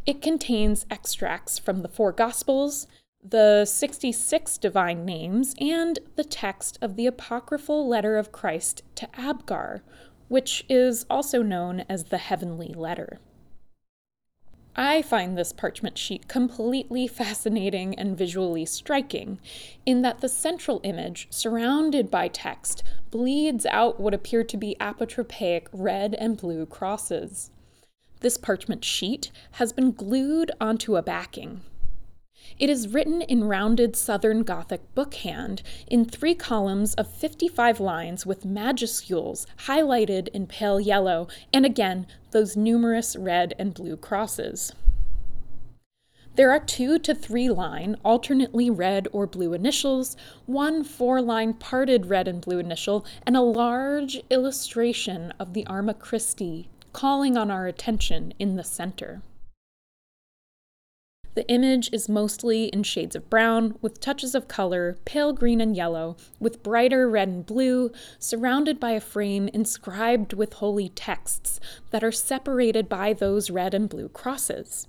It 0.05 0.21
contains 0.21 0.85
extracts 0.89 1.59
from 1.59 1.81
the 1.81 1.89
four 1.89 2.11
Gospels, 2.13 2.87
the 3.21 3.65
66 3.65 4.57
divine 4.57 5.03
names, 5.03 5.53
and 5.59 5.99
the 6.15 6.23
text 6.23 6.77
of 6.81 6.95
the 6.95 7.07
apocryphal 7.07 7.87
letter 7.87 8.15
of 8.15 8.31
Christ 8.31 8.83
to 8.95 9.07
Abgar, 9.17 9.81
which 10.29 10.65
is 10.69 11.05
also 11.09 11.41
known 11.41 11.83
as 11.89 12.05
the 12.05 12.17
Heavenly 12.17 12.73
Letter. 12.73 13.19
I 14.79 15.01
find 15.01 15.36
this 15.36 15.53
parchment 15.53 15.98
sheet 15.98 16.27
completely 16.27 17.07
fascinating 17.07 17.96
and 17.96 18.15
visually 18.15 18.63
striking, 18.63 19.39
in 19.88 20.03
that 20.03 20.19
the 20.19 20.29
central 20.29 20.81
image, 20.84 21.27
surrounded 21.31 22.12
by 22.12 22.27
text, 22.27 22.84
bleeds 23.10 23.65
out 23.65 24.00
what 24.00 24.13
appear 24.13 24.43
to 24.43 24.55
be 24.55 24.77
apotropaic 24.79 25.65
red 25.74 26.13
and 26.13 26.38
blue 26.38 26.67
crosses. 26.67 27.50
This 28.19 28.38
parchment 28.38 28.86
sheet 28.86 29.31
has 29.53 29.74
been 29.74 29.91
glued 29.93 30.51
onto 30.62 30.96
a 30.96 31.01
backing, 31.01 31.62
it 32.59 32.69
is 32.69 32.93
written 32.93 33.21
in 33.21 33.43
rounded 33.43 33.95
Southern 33.95 34.43
Gothic 34.43 34.81
bookhand 34.95 35.61
in 35.87 36.05
three 36.05 36.35
columns 36.35 36.93
of 36.95 37.11
55 37.11 37.79
lines 37.79 38.25
with 38.25 38.45
majuscules 38.45 39.45
highlighted 39.65 40.27
in 40.29 40.47
pale 40.47 40.79
yellow, 40.79 41.27
and 41.53 41.65
again, 41.65 42.07
those 42.31 42.57
numerous 42.57 43.15
red 43.15 43.53
and 43.59 43.73
blue 43.73 43.97
crosses. 43.97 44.73
There 46.37 46.51
are 46.51 46.59
two 46.59 46.99
to 46.99 47.15
three 47.15 47.49
line, 47.49 47.97
alternately 48.05 48.69
red 48.69 49.07
or 49.11 49.25
blue 49.25 49.53
initials, 49.53 50.15
one 50.45 50.83
four 50.83 51.19
line 51.19 51.55
parted 51.55 52.05
red 52.05 52.27
and 52.27 52.39
blue 52.39 52.59
initial, 52.59 53.03
and 53.25 53.35
a 53.35 53.41
large 53.41 54.21
illustration 54.29 55.33
of 55.39 55.53
the 55.53 55.65
Arma 55.65 55.95
Christi 55.95 56.69
calling 56.93 57.37
on 57.37 57.49
our 57.49 57.65
attention 57.65 58.33
in 58.37 58.55
the 58.55 58.63
center. 58.63 59.23
The 61.38 61.48
image 61.50 61.91
is 61.94 62.10
mostly 62.10 62.63
in 62.70 62.82
shades 62.82 63.15
of 63.15 63.29
brown, 63.29 63.77
with 63.79 64.01
touches 64.01 64.34
of 64.34 64.48
color, 64.48 64.98
pale 65.06 65.34
green 65.34 65.62
and 65.62 65.75
yellow, 65.75 66.17
with 66.39 66.63
brighter 66.63 67.08
red 67.08 67.27
and 67.27 67.46
blue, 67.46 67.91
surrounded 68.17 68.79
by 68.79 68.94
a 68.94 69.00
frame 69.00 69.48
inscribed 69.50 70.34
with 70.34 70.53
holy 70.53 70.89
texts 70.89 71.60
that 71.91 72.03
are 72.03 72.12
separated 72.12 72.89
by 72.89 73.13
those 73.13 73.51
red 73.51 73.75
and 73.75 73.88
blue 73.88 74.10
crosses. 74.10 74.88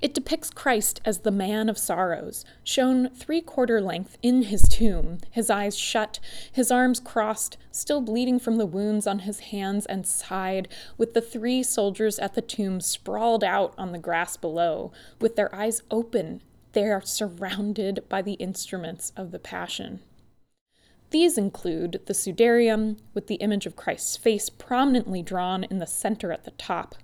It 0.00 0.14
depicts 0.14 0.50
Christ 0.50 1.00
as 1.04 1.18
the 1.18 1.30
man 1.30 1.68
of 1.68 1.76
sorrows, 1.76 2.44
shown 2.64 3.10
three 3.10 3.40
quarter 3.40 3.80
length 3.80 4.16
in 4.22 4.42
his 4.42 4.62
tomb, 4.62 5.18
his 5.30 5.50
eyes 5.50 5.76
shut, 5.76 6.20
his 6.50 6.70
arms 6.70 7.00
crossed, 7.00 7.56
still 7.70 8.00
bleeding 8.00 8.38
from 8.38 8.56
the 8.56 8.66
wounds 8.66 9.06
on 9.06 9.20
his 9.20 9.40
hands 9.40 9.86
and 9.86 10.06
side, 10.06 10.68
with 10.96 11.14
the 11.14 11.20
three 11.20 11.62
soldiers 11.62 12.18
at 12.18 12.34
the 12.34 12.42
tomb 12.42 12.80
sprawled 12.80 13.44
out 13.44 13.74
on 13.76 13.92
the 13.92 13.98
grass 13.98 14.36
below, 14.36 14.92
with 15.20 15.36
their 15.36 15.54
eyes 15.54 15.82
open. 15.90 16.42
They 16.72 16.84
are 16.84 17.02
surrounded 17.02 18.08
by 18.08 18.22
the 18.22 18.34
instruments 18.34 19.12
of 19.16 19.32
the 19.32 19.38
Passion. 19.38 20.00
These 21.10 21.36
include 21.36 22.02
the 22.06 22.14
sudarium, 22.14 22.98
with 23.14 23.26
the 23.26 23.34
image 23.36 23.66
of 23.66 23.74
Christ's 23.74 24.16
face 24.16 24.48
prominently 24.48 25.22
drawn 25.22 25.64
in 25.64 25.78
the 25.78 25.86
center 25.86 26.30
at 26.30 26.44
the 26.44 26.52
top. 26.52 26.94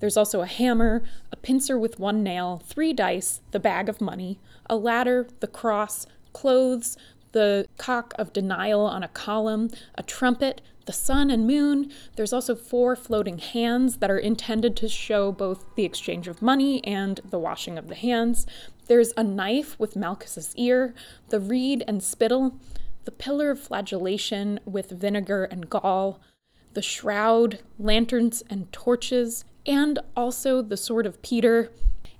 There's 0.00 0.16
also 0.16 0.40
a 0.40 0.46
hammer, 0.46 1.02
a 1.30 1.36
pincer 1.36 1.78
with 1.78 2.00
one 2.00 2.22
nail, 2.22 2.62
three 2.66 2.92
dice, 2.92 3.40
the 3.52 3.60
bag 3.60 3.88
of 3.88 4.00
money, 4.00 4.38
a 4.68 4.76
ladder, 4.76 5.28
the 5.40 5.46
cross, 5.46 6.06
clothes, 6.32 6.96
the 7.32 7.66
cock 7.78 8.14
of 8.18 8.32
denial 8.32 8.80
on 8.80 9.02
a 9.02 9.08
column, 9.08 9.70
a 9.94 10.02
trumpet, 10.02 10.60
the 10.86 10.92
sun 10.92 11.30
and 11.30 11.46
moon. 11.46 11.92
There's 12.16 12.32
also 12.32 12.56
four 12.56 12.96
floating 12.96 13.38
hands 13.38 13.98
that 13.98 14.10
are 14.10 14.18
intended 14.18 14.76
to 14.78 14.88
show 14.88 15.30
both 15.30 15.64
the 15.76 15.84
exchange 15.84 16.26
of 16.26 16.42
money 16.42 16.84
and 16.84 17.20
the 17.28 17.38
washing 17.38 17.78
of 17.78 17.88
the 17.88 17.94
hands. 17.94 18.46
There's 18.88 19.12
a 19.16 19.22
knife 19.22 19.78
with 19.78 19.94
Malchus's 19.94 20.52
ear, 20.56 20.94
the 21.28 21.38
reed 21.38 21.84
and 21.86 22.02
spittle, 22.02 22.58
the 23.04 23.12
pillar 23.12 23.50
of 23.50 23.60
flagellation 23.60 24.58
with 24.64 24.90
vinegar 24.90 25.44
and 25.44 25.70
gall, 25.70 26.20
the 26.72 26.82
shroud, 26.82 27.60
lanterns 27.78 28.42
and 28.50 28.72
torches, 28.72 29.44
and 29.66 29.98
also 30.16 30.62
the 30.62 30.76
sword 30.76 31.06
of 31.06 31.22
Peter, 31.22 31.70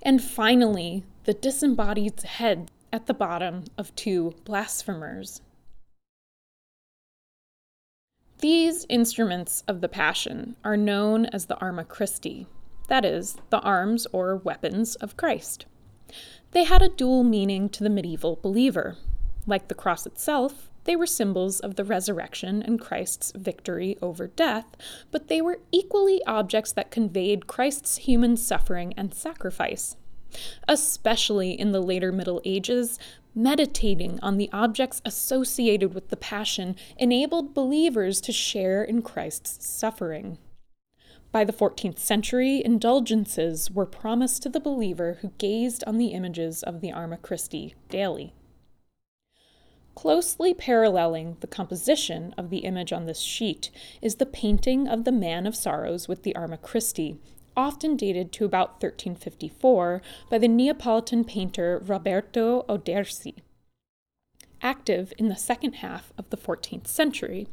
and 0.01 0.21
finally, 0.21 1.03
the 1.25 1.33
disembodied 1.33 2.21
head 2.21 2.71
at 2.91 3.05
the 3.05 3.13
bottom 3.13 3.65
of 3.77 3.95
two 3.95 4.33
blasphemers. 4.43 5.41
These 8.39 8.87
instruments 8.89 9.63
of 9.67 9.81
the 9.81 9.87
Passion 9.87 10.55
are 10.63 10.75
known 10.75 11.27
as 11.27 11.45
the 11.45 11.57
Arma 11.59 11.85
Christi, 11.85 12.47
that 12.87 13.05
is, 13.05 13.37
the 13.51 13.59
arms 13.59 14.07
or 14.11 14.35
weapons 14.35 14.95
of 14.95 15.15
Christ. 15.15 15.67
They 16.49 16.63
had 16.63 16.81
a 16.81 16.89
dual 16.89 17.23
meaning 17.23 17.69
to 17.69 17.83
the 17.83 17.89
medieval 17.89 18.39
believer. 18.41 18.97
Like 19.45 19.67
the 19.67 19.75
cross 19.75 20.07
itself, 20.07 20.70
they 20.83 20.95
were 20.95 21.05
symbols 21.05 21.59
of 21.59 21.75
the 21.75 21.83
resurrection 21.83 22.61
and 22.61 22.81
Christ's 22.81 23.31
victory 23.35 23.97
over 24.01 24.27
death, 24.27 24.75
but 25.11 25.27
they 25.27 25.41
were 25.41 25.59
equally 25.71 26.23
objects 26.25 26.71
that 26.71 26.91
conveyed 26.91 27.47
Christ's 27.47 27.97
human 27.97 28.37
suffering 28.37 28.93
and 28.97 29.13
sacrifice. 29.13 29.95
Especially 30.67 31.51
in 31.51 31.71
the 31.71 31.81
later 31.81 32.11
Middle 32.11 32.41
Ages, 32.45 32.97
meditating 33.35 34.19
on 34.21 34.37
the 34.37 34.49
objects 34.51 35.01
associated 35.05 35.93
with 35.93 36.09
the 36.09 36.17
Passion 36.17 36.75
enabled 36.97 37.53
believers 37.53 38.21
to 38.21 38.31
share 38.31 38.83
in 38.83 39.01
Christ's 39.01 39.67
suffering. 39.67 40.37
By 41.31 41.45
the 41.45 41.53
14th 41.53 41.97
century, 41.97 42.61
indulgences 42.63 43.71
were 43.71 43.85
promised 43.85 44.43
to 44.43 44.49
the 44.49 44.59
believer 44.59 45.19
who 45.21 45.31
gazed 45.37 45.83
on 45.87 45.97
the 45.97 46.07
images 46.07 46.61
of 46.61 46.81
the 46.81 46.91
Arma 46.91 47.17
Christi 47.17 47.75
daily. 47.87 48.33
Closely 49.95 50.53
paralleling 50.53 51.37
the 51.41 51.47
composition 51.47 52.33
of 52.37 52.49
the 52.49 52.59
image 52.59 52.93
on 52.93 53.05
this 53.05 53.19
sheet 53.19 53.69
is 54.01 54.15
the 54.15 54.25
painting 54.25 54.87
of 54.87 55.03
the 55.03 55.11
Man 55.11 55.45
of 55.45 55.55
Sorrows 55.55 56.07
with 56.07 56.23
the 56.23 56.35
Arma 56.35 56.57
Christi, 56.57 57.19
often 57.55 57.97
dated 57.97 58.31
to 58.31 58.45
about 58.45 58.81
1354 58.81 60.01
by 60.29 60.37
the 60.37 60.47
Neapolitan 60.47 61.25
painter 61.25 61.81
Roberto 61.85 62.63
d'Oderisio, 62.63 63.35
active 64.61 65.13
in 65.17 65.27
the 65.27 65.35
second 65.35 65.73
half 65.73 66.13
of 66.17 66.29
the 66.29 66.37
14th 66.37 66.87
century. 66.87 67.47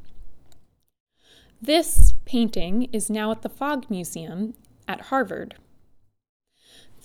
This 1.60 2.14
painting 2.24 2.84
is 2.92 3.10
now 3.10 3.32
at 3.32 3.42
the 3.42 3.48
Fogg 3.48 3.90
Museum 3.90 4.54
at 4.86 5.02
Harvard. 5.02 5.56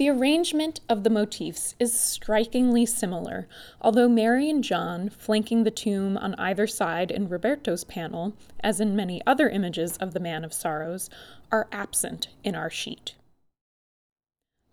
The 0.03 0.09
arrangement 0.09 0.81
of 0.89 1.05
the 1.05 1.09
motifs 1.09 1.75
is 1.79 1.97
strikingly 1.97 2.85
similar, 2.85 3.47
although 3.79 4.09
Mary 4.09 4.49
and 4.49 4.61
John, 4.61 5.07
flanking 5.07 5.63
the 5.63 5.71
tomb 5.71 6.17
on 6.17 6.35
either 6.35 6.67
side 6.67 7.09
in 7.09 7.29
Roberto's 7.29 7.85
panel, 7.85 8.33
as 8.59 8.81
in 8.81 8.97
many 8.97 9.21
other 9.25 9.47
images 9.47 9.95
of 9.99 10.13
the 10.13 10.19
Man 10.19 10.43
of 10.43 10.51
Sorrows, 10.51 11.09
are 11.53 11.69
absent 11.71 12.27
in 12.43 12.53
our 12.53 12.69
sheet. 12.69 13.15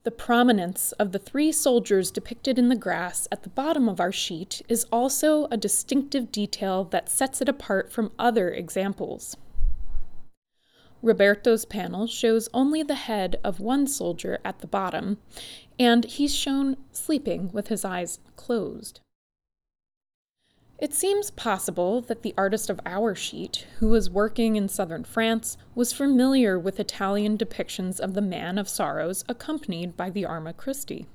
The 0.03 0.11
prominence 0.11 0.91
of 0.99 1.13
the 1.13 1.21
three 1.21 1.53
soldiers 1.53 2.11
depicted 2.11 2.59
in 2.59 2.69
the 2.69 2.75
grass 2.75 3.29
at 3.31 3.45
the 3.45 3.51
bottom 3.51 3.89
of 3.89 4.01
our 4.01 4.11
sheet 4.11 4.63
is 4.69 4.85
also 4.91 5.47
a 5.53 5.57
distinctive 5.57 6.33
detail 6.33 6.83
that 6.87 7.09
sets 7.09 7.41
it 7.41 7.49
apart 7.49 7.93
from 7.93 8.11
other 8.19 8.51
examples. 8.51 9.37
Roberto's 11.03 11.65
panel 11.65 12.07
shows 12.07 12.49
only 12.53 12.83
the 12.83 12.95
head 12.95 13.41
of 13.43 13.61
one 13.61 13.87
soldier 13.87 14.39
at 14.45 14.59
the 14.59 14.67
bottom, 14.67 15.19
and 15.79 16.05
he's 16.05 16.35
shown 16.35 16.77
sleeping 16.93 17.51
with 17.53 17.69
his 17.69 17.85
eyes 17.85 18.19
closed. 18.37 19.01
It 20.79 20.95
seems 20.95 21.31
possible 21.31 22.01
that 22.03 22.23
the 22.23 22.35
artist 22.39 22.71
of 22.71 22.81
our 22.87 23.15
sheet, 23.15 23.67
who 23.79 23.89
was 23.89 24.09
working 24.09 24.57
in 24.57 24.69
southern 24.69 25.05
France, 25.05 25.59
was 25.75 25.93
familiar 25.93 26.59
with 26.59 26.81
Italian 26.81 27.37
depictions 27.37 28.01
of 28.01 28.15
the 28.15 28.23
Man 28.23 28.57
of 28.57 28.69
Sorrows 28.69 29.23
accompanied 29.29 29.95
by 29.97 30.09
the 30.09 30.25
Arma 30.25 30.55
Christi. 30.55 31.07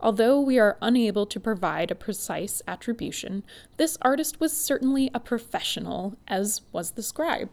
Although 0.00 0.40
we 0.40 0.58
are 0.58 0.76
unable 0.80 1.26
to 1.26 1.40
provide 1.40 1.90
a 1.90 1.96
precise 1.96 2.62
attribution, 2.68 3.42
this 3.78 3.98
artist 4.02 4.38
was 4.38 4.56
certainly 4.56 5.10
a 5.12 5.20
professional, 5.20 6.16
as 6.28 6.62
was 6.70 6.92
the 6.92 7.02
scribe. 7.02 7.48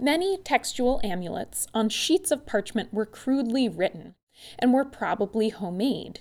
Many 0.00 0.36
textual 0.36 1.00
amulets 1.02 1.66
on 1.74 1.88
sheets 1.88 2.30
of 2.30 2.46
parchment 2.46 2.94
were 2.94 3.04
crudely 3.04 3.68
written 3.68 4.14
and 4.56 4.72
were 4.72 4.84
probably 4.84 5.48
homemade. 5.48 6.20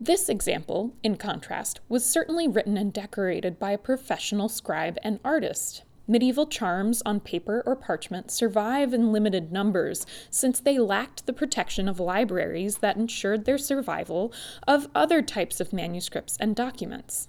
This 0.00 0.28
example, 0.28 0.96
in 1.04 1.16
contrast, 1.16 1.78
was 1.88 2.04
certainly 2.04 2.48
written 2.48 2.76
and 2.76 2.92
decorated 2.92 3.56
by 3.60 3.70
a 3.70 3.78
professional 3.78 4.48
scribe 4.48 4.98
and 5.04 5.20
artist. 5.24 5.84
Medieval 6.08 6.46
charms 6.46 7.00
on 7.06 7.20
paper 7.20 7.62
or 7.64 7.76
parchment 7.76 8.32
survive 8.32 8.92
in 8.92 9.12
limited 9.12 9.52
numbers 9.52 10.04
since 10.28 10.58
they 10.58 10.78
lacked 10.78 11.26
the 11.26 11.32
protection 11.32 11.88
of 11.88 12.00
libraries 12.00 12.78
that 12.78 12.96
ensured 12.96 13.44
their 13.44 13.58
survival 13.58 14.32
of 14.66 14.88
other 14.92 15.22
types 15.22 15.60
of 15.60 15.72
manuscripts 15.72 16.36
and 16.40 16.56
documents 16.56 17.28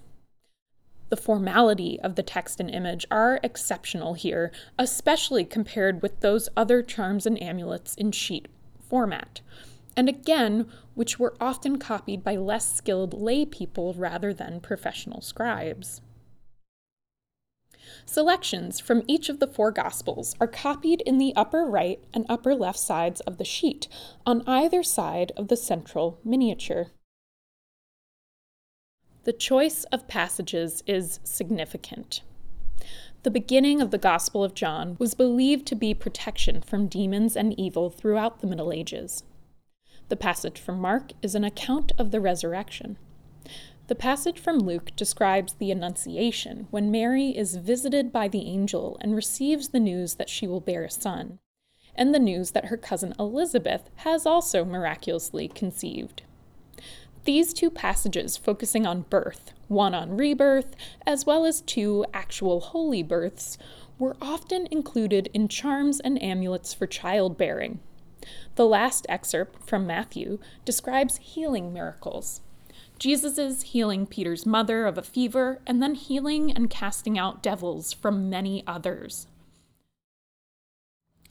the 1.10 1.16
formality 1.16 2.00
of 2.00 2.14
the 2.14 2.22
text 2.22 2.60
and 2.60 2.70
image 2.70 3.04
are 3.10 3.40
exceptional 3.42 4.14
here, 4.14 4.50
especially 4.78 5.44
compared 5.44 6.00
with 6.00 6.20
those 6.20 6.48
other 6.56 6.82
charms 6.82 7.26
and 7.26 7.40
amulets 7.42 7.94
in 7.96 8.12
sheet 8.12 8.48
format. 8.88 9.40
And 9.96 10.08
again, 10.08 10.66
which 10.94 11.18
were 11.18 11.34
often 11.40 11.78
copied 11.78 12.24
by 12.24 12.36
less 12.36 12.74
skilled 12.74 13.12
lay 13.12 13.44
people 13.44 13.92
rather 13.94 14.32
than 14.32 14.60
professional 14.60 15.20
scribes. 15.20 16.00
Selections 18.06 18.78
from 18.78 19.02
each 19.08 19.28
of 19.28 19.40
the 19.40 19.46
four 19.46 19.72
Gospels 19.72 20.34
are 20.40 20.46
copied 20.46 21.00
in 21.02 21.18
the 21.18 21.34
upper 21.34 21.64
right 21.64 22.02
and 22.14 22.24
upper 22.28 22.54
left 22.54 22.78
sides 22.78 23.20
of 23.22 23.36
the 23.36 23.44
sheet, 23.44 23.88
on 24.24 24.42
either 24.46 24.82
side 24.82 25.32
of 25.36 25.48
the 25.48 25.56
central 25.56 26.20
miniature. 26.24 26.92
The 29.24 29.32
choice 29.34 29.84
of 29.92 30.08
passages 30.08 30.82
is 30.86 31.20
significant. 31.24 32.22
The 33.22 33.30
beginning 33.30 33.82
of 33.82 33.90
the 33.90 33.98
Gospel 33.98 34.42
of 34.42 34.54
John 34.54 34.96
was 34.98 35.12
believed 35.12 35.66
to 35.66 35.74
be 35.74 35.92
protection 35.92 36.62
from 36.62 36.86
demons 36.86 37.36
and 37.36 37.58
evil 37.60 37.90
throughout 37.90 38.40
the 38.40 38.46
Middle 38.46 38.72
Ages. 38.72 39.24
The 40.08 40.16
passage 40.16 40.58
from 40.58 40.80
Mark 40.80 41.12
is 41.20 41.34
an 41.34 41.44
account 41.44 41.92
of 41.98 42.12
the 42.12 42.20
resurrection. 42.20 42.96
The 43.88 43.94
passage 43.94 44.38
from 44.38 44.58
Luke 44.58 44.92
describes 44.96 45.52
the 45.52 45.70
Annunciation, 45.70 46.66
when 46.70 46.90
Mary 46.90 47.36
is 47.36 47.56
visited 47.56 48.10
by 48.10 48.26
the 48.26 48.46
angel 48.46 48.96
and 49.02 49.14
receives 49.14 49.68
the 49.68 49.80
news 49.80 50.14
that 50.14 50.30
she 50.30 50.46
will 50.46 50.60
bear 50.60 50.84
a 50.84 50.90
son, 50.90 51.40
and 51.94 52.14
the 52.14 52.18
news 52.18 52.52
that 52.52 52.66
her 52.66 52.78
cousin 52.78 53.12
Elizabeth 53.18 53.90
has 53.96 54.24
also 54.24 54.64
miraculously 54.64 55.46
conceived. 55.46 56.22
These 57.24 57.52
two 57.52 57.70
passages 57.70 58.36
focusing 58.36 58.86
on 58.86 59.02
birth, 59.02 59.52
one 59.68 59.94
on 59.94 60.16
rebirth, 60.16 60.74
as 61.06 61.26
well 61.26 61.44
as 61.44 61.60
two 61.60 62.06
actual 62.14 62.60
holy 62.60 63.02
births, 63.02 63.58
were 63.98 64.16
often 64.22 64.66
included 64.70 65.28
in 65.34 65.46
charms 65.46 66.00
and 66.00 66.20
amulets 66.22 66.72
for 66.72 66.86
childbearing. 66.86 67.80
The 68.54 68.66
last 68.66 69.06
excerpt 69.08 69.68
from 69.68 69.86
Matthew 69.86 70.38
describes 70.64 71.18
healing 71.18 71.72
miracles. 71.72 72.40
Jesus' 72.98 73.62
healing 73.62 74.06
Peter's 74.06 74.44
mother 74.44 74.86
of 74.86 74.98
a 74.98 75.02
fever, 75.02 75.60
and 75.66 75.82
then 75.82 75.94
healing 75.94 76.50
and 76.50 76.68
casting 76.68 77.18
out 77.18 77.42
devils 77.42 77.92
from 77.92 78.28
many 78.30 78.62
others. 78.66 79.26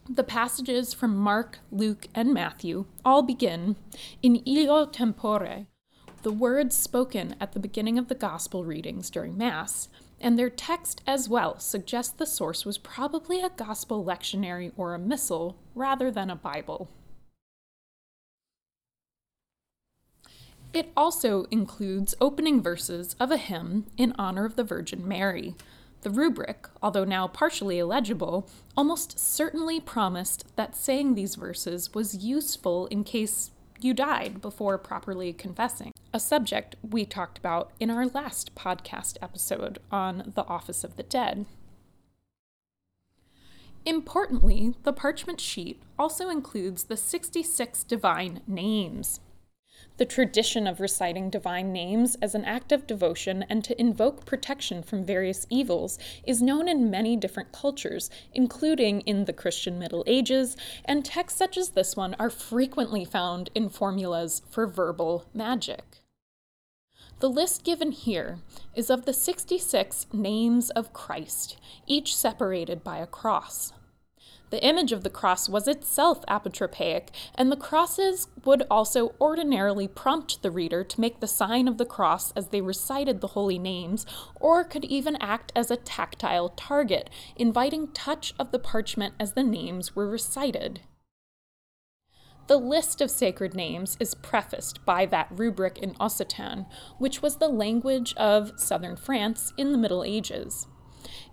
The 0.08 0.24
passages 0.24 0.92
from 0.92 1.16
Mark, 1.16 1.60
Luke, 1.70 2.06
and 2.14 2.34
Matthew 2.34 2.86
all 3.04 3.22
begin 3.22 3.76
in 4.22 4.36
illo 4.46 4.86
tempore, 4.86 5.66
the 6.22 6.32
words 6.32 6.76
spoken 6.76 7.34
at 7.40 7.52
the 7.52 7.60
beginning 7.60 7.98
of 7.98 8.08
the 8.08 8.14
Gospel 8.14 8.64
readings 8.64 9.10
during 9.10 9.36
Mass, 9.38 9.88
and 10.20 10.38
their 10.38 10.50
text 10.50 11.00
as 11.06 11.28
well 11.28 11.58
suggests 11.58 12.12
the 12.12 12.26
source 12.26 12.64
was 12.64 12.78
probably 12.78 13.40
a 13.40 13.50
Gospel 13.50 14.04
lectionary 14.04 14.72
or 14.76 14.94
a 14.94 14.98
missal 14.98 15.56
rather 15.74 16.10
than 16.10 16.30
a 16.30 16.36
Bible. 16.36 16.88
It 20.72 20.92
also 20.96 21.46
includes 21.50 22.14
opening 22.20 22.62
verses 22.62 23.16
of 23.18 23.32
a 23.32 23.36
hymn 23.36 23.86
in 23.96 24.14
honor 24.18 24.44
of 24.44 24.54
the 24.56 24.62
Virgin 24.62 25.06
Mary. 25.06 25.56
The 26.02 26.10
rubric, 26.10 26.68
although 26.80 27.04
now 27.04 27.26
partially 27.26 27.78
illegible, 27.78 28.48
almost 28.76 29.18
certainly 29.18 29.80
promised 29.80 30.44
that 30.56 30.76
saying 30.76 31.14
these 31.14 31.34
verses 31.34 31.92
was 31.92 32.24
useful 32.24 32.86
in 32.86 33.04
case 33.04 33.50
you 33.84 33.94
died 33.94 34.40
before 34.40 34.78
properly 34.78 35.32
confessing, 35.32 35.92
a 36.12 36.20
subject 36.20 36.76
we 36.82 37.04
talked 37.04 37.38
about 37.38 37.72
in 37.78 37.90
our 37.90 38.06
last 38.06 38.54
podcast 38.54 39.16
episode 39.22 39.78
on 39.90 40.32
the 40.34 40.44
Office 40.46 40.84
of 40.84 40.96
the 40.96 41.02
Dead. 41.02 41.46
Importantly, 43.86 44.74
the 44.82 44.92
parchment 44.92 45.40
sheet 45.40 45.82
also 45.98 46.28
includes 46.28 46.84
the 46.84 46.96
66 46.96 47.84
divine 47.84 48.40
names. 48.46 49.20
The 49.96 50.06
tradition 50.06 50.66
of 50.66 50.80
reciting 50.80 51.28
divine 51.28 51.72
names 51.72 52.16
as 52.22 52.34
an 52.34 52.44
act 52.44 52.72
of 52.72 52.86
devotion 52.86 53.44
and 53.48 53.62
to 53.64 53.78
invoke 53.78 54.24
protection 54.24 54.82
from 54.82 55.04
various 55.04 55.46
evils 55.50 55.98
is 56.24 56.40
known 56.40 56.68
in 56.68 56.90
many 56.90 57.16
different 57.16 57.52
cultures, 57.52 58.08
including 58.32 59.02
in 59.02 59.26
the 59.26 59.32
Christian 59.32 59.78
Middle 59.78 60.04
Ages, 60.06 60.56
and 60.84 61.04
texts 61.04 61.38
such 61.38 61.58
as 61.58 61.70
this 61.70 61.96
one 61.96 62.14
are 62.18 62.30
frequently 62.30 63.04
found 63.04 63.50
in 63.54 63.68
formulas 63.68 64.42
for 64.48 64.66
verbal 64.66 65.26
magic. 65.34 66.00
The 67.20 67.28
list 67.28 67.64
given 67.64 67.92
here 67.92 68.38
is 68.74 68.88
of 68.88 69.04
the 69.04 69.12
66 69.12 70.06
names 70.12 70.70
of 70.70 70.94
Christ, 70.94 71.58
each 71.86 72.16
separated 72.16 72.82
by 72.82 72.96
a 72.98 73.06
cross. 73.06 73.74
The 74.50 74.64
image 74.64 74.90
of 74.90 75.04
the 75.04 75.10
cross 75.10 75.48
was 75.48 75.68
itself 75.68 76.24
apotropaic, 76.26 77.08
and 77.36 77.50
the 77.50 77.56
crosses 77.56 78.26
would 78.44 78.64
also 78.68 79.14
ordinarily 79.20 79.86
prompt 79.86 80.42
the 80.42 80.50
reader 80.50 80.82
to 80.82 81.00
make 81.00 81.20
the 81.20 81.28
sign 81.28 81.68
of 81.68 81.78
the 81.78 81.86
cross 81.86 82.32
as 82.32 82.48
they 82.48 82.60
recited 82.60 83.20
the 83.20 83.28
holy 83.28 83.58
names, 83.58 84.04
or 84.40 84.64
could 84.64 84.84
even 84.84 85.16
act 85.16 85.52
as 85.54 85.70
a 85.70 85.76
tactile 85.76 86.48
target, 86.50 87.08
inviting 87.36 87.88
touch 87.92 88.34
of 88.38 88.50
the 88.50 88.58
parchment 88.58 89.14
as 89.20 89.34
the 89.34 89.44
names 89.44 89.94
were 89.94 90.08
recited. 90.08 90.80
The 92.48 92.56
list 92.56 93.00
of 93.00 93.12
sacred 93.12 93.54
names 93.54 93.96
is 94.00 94.16
prefaced 94.16 94.84
by 94.84 95.06
that 95.06 95.28
rubric 95.30 95.78
in 95.78 95.94
Occitan, 96.00 96.66
which 96.98 97.22
was 97.22 97.36
the 97.36 97.46
language 97.46 98.12
of 98.16 98.58
southern 98.58 98.96
France 98.96 99.52
in 99.56 99.70
the 99.70 99.78
Middle 99.78 100.02
Ages. 100.02 100.66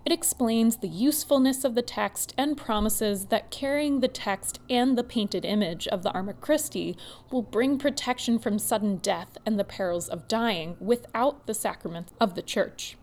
It 0.08 0.12
explains 0.12 0.78
the 0.78 0.88
usefulness 0.88 1.64
of 1.64 1.74
the 1.74 1.82
text 1.82 2.32
and 2.38 2.56
promises 2.56 3.26
that 3.26 3.50
carrying 3.50 4.00
the 4.00 4.08
text 4.08 4.58
and 4.70 4.96
the 4.96 5.04
painted 5.04 5.44
image 5.44 5.86
of 5.88 6.02
the 6.02 6.10
Arma 6.12 6.32
Christi 6.32 6.96
will 7.30 7.42
bring 7.42 7.76
protection 7.76 8.38
from 8.38 8.58
sudden 8.58 8.96
death 8.96 9.36
and 9.44 9.58
the 9.58 9.64
perils 9.64 10.08
of 10.08 10.26
dying 10.26 10.78
without 10.80 11.46
the 11.46 11.52
sacraments 11.52 12.14
of 12.18 12.36
the 12.36 12.40
Church. 12.40 12.96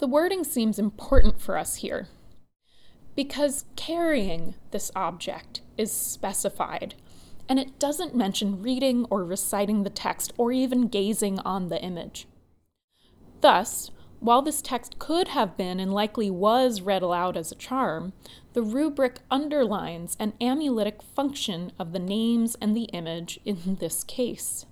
The 0.00 0.06
wording 0.06 0.44
seems 0.44 0.78
important 0.78 1.40
for 1.40 1.56
us 1.56 1.76
here 1.76 2.08
because 3.16 3.64
carrying 3.74 4.54
this 4.70 4.90
object 4.94 5.62
is 5.78 5.90
specified, 5.90 6.94
and 7.48 7.58
it 7.58 7.78
doesn't 7.78 8.14
mention 8.14 8.60
reading 8.60 9.06
or 9.08 9.24
reciting 9.24 9.82
the 9.82 9.88
text 9.88 10.34
or 10.36 10.52
even 10.52 10.88
gazing 10.88 11.38
on 11.38 11.70
the 11.70 11.82
image. 11.82 12.28
Thus, 13.40 13.90
while 14.22 14.40
this 14.40 14.62
text 14.62 15.00
could 15.00 15.28
have 15.28 15.56
been 15.56 15.80
and 15.80 15.92
likely 15.92 16.30
was 16.30 16.80
read 16.80 17.02
aloud 17.02 17.36
as 17.36 17.50
a 17.50 17.56
charm, 17.56 18.12
the 18.52 18.62
rubric 18.62 19.18
underlines 19.32 20.16
an 20.20 20.32
amuletic 20.40 21.02
function 21.02 21.72
of 21.76 21.92
the 21.92 21.98
names 21.98 22.56
and 22.60 22.76
the 22.76 22.84
image 22.92 23.40
in 23.44 23.76
this 23.80 24.04
case. 24.04 24.64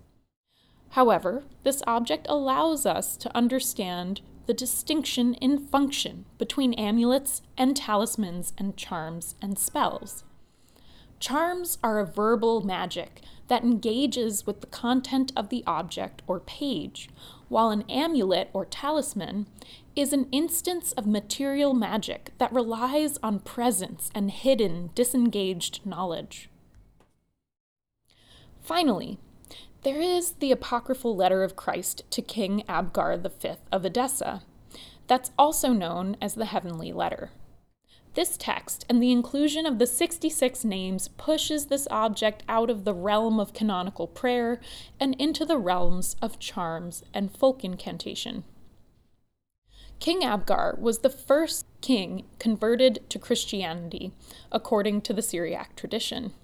However, 0.90 1.44
this 1.64 1.82
object 1.86 2.26
allows 2.28 2.86
us 2.86 3.16
to 3.16 3.36
understand 3.36 4.20
the 4.46 4.54
distinction 4.54 5.34
in 5.34 5.58
function 5.58 6.26
between 6.38 6.72
amulets 6.74 7.42
and 7.58 7.76
talismans 7.76 8.52
and 8.56 8.76
charms 8.76 9.34
and 9.42 9.58
spells. 9.58 10.24
Charms 11.18 11.76
are 11.82 11.98
a 11.98 12.06
verbal 12.06 12.60
magic 12.60 13.20
that 13.50 13.64
engages 13.64 14.46
with 14.46 14.60
the 14.60 14.66
content 14.68 15.32
of 15.34 15.48
the 15.48 15.64
object 15.66 16.22
or 16.28 16.38
page, 16.38 17.10
while 17.48 17.70
an 17.70 17.82
amulet 17.90 18.48
or 18.52 18.64
talisman 18.64 19.44
is 19.96 20.12
an 20.12 20.28
instance 20.30 20.92
of 20.92 21.04
material 21.04 21.74
magic 21.74 22.30
that 22.38 22.52
relies 22.52 23.18
on 23.24 23.40
presence 23.40 24.08
and 24.14 24.30
hidden, 24.30 24.90
disengaged 24.94 25.84
knowledge. 25.84 26.48
Finally, 28.60 29.18
there 29.82 30.00
is 30.00 30.34
the 30.38 30.52
apocryphal 30.52 31.16
letter 31.16 31.42
of 31.42 31.56
Christ 31.56 32.04
to 32.10 32.22
King 32.22 32.62
Abgar 32.68 33.20
V 33.20 33.54
of 33.72 33.84
Edessa, 33.84 34.42
that's 35.08 35.32
also 35.36 35.72
known 35.72 36.16
as 36.22 36.36
the 36.36 36.44
Heavenly 36.44 36.92
Letter. 36.92 37.32
This 38.20 38.36
text 38.36 38.84
and 38.86 39.02
the 39.02 39.12
inclusion 39.12 39.64
of 39.64 39.78
the 39.78 39.86
66 39.86 40.62
names 40.62 41.08
pushes 41.08 41.68
this 41.68 41.88
object 41.90 42.42
out 42.50 42.68
of 42.68 42.84
the 42.84 42.92
realm 42.92 43.40
of 43.40 43.54
canonical 43.54 44.06
prayer 44.06 44.60
and 45.00 45.14
into 45.14 45.46
the 45.46 45.56
realms 45.56 46.16
of 46.20 46.38
charms 46.38 47.02
and 47.14 47.34
folk 47.34 47.64
incantation. 47.64 48.44
King 50.00 50.20
Abgar 50.20 50.78
was 50.78 50.98
the 50.98 51.08
first 51.08 51.64
king 51.80 52.26
converted 52.38 53.08
to 53.08 53.18
Christianity, 53.18 54.12
according 54.52 55.00
to 55.00 55.14
the 55.14 55.22
Syriac 55.22 55.74
tradition. 55.74 56.34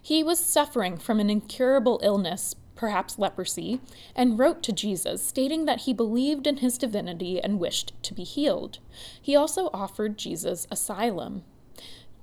He 0.00 0.22
was 0.22 0.40
suffering 0.42 0.96
from 0.96 1.20
an 1.20 1.28
incurable 1.28 2.00
illness 2.02 2.54
perhaps 2.80 3.18
leprosy, 3.18 3.78
and 4.16 4.38
wrote 4.38 4.62
to 4.62 4.72
Jesus, 4.72 5.22
stating 5.22 5.66
that 5.66 5.82
he 5.82 5.92
believed 5.92 6.46
in 6.46 6.56
his 6.56 6.78
divinity 6.78 7.38
and 7.38 7.60
wished 7.60 7.92
to 8.02 8.14
be 8.14 8.24
healed. 8.24 8.78
He 9.20 9.36
also 9.36 9.68
offered 9.74 10.16
Jesus 10.16 10.66
asylum. 10.70 11.44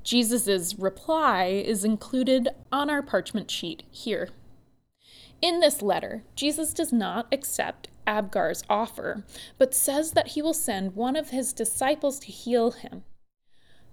Jesus' 0.03 0.73
reply 0.79 1.45
is 1.45 1.85
included 1.85 2.49
on 2.71 2.89
our 2.89 3.03
parchment 3.03 3.51
sheet 3.51 3.83
here. 3.91 4.29
In 5.43 5.59
this 5.59 5.83
letter, 5.83 6.23
Jesus 6.35 6.73
does 6.73 6.91
not 6.91 7.27
accept 7.31 7.89
Abgar's 8.07 8.63
offer, 8.67 9.23
but 9.59 9.75
says 9.75 10.13
that 10.13 10.29
he 10.29 10.41
will 10.41 10.55
send 10.55 10.95
one 10.95 11.15
of 11.15 11.29
his 11.29 11.53
disciples 11.53 12.17
to 12.21 12.31
heal 12.31 12.71
him. 12.71 13.03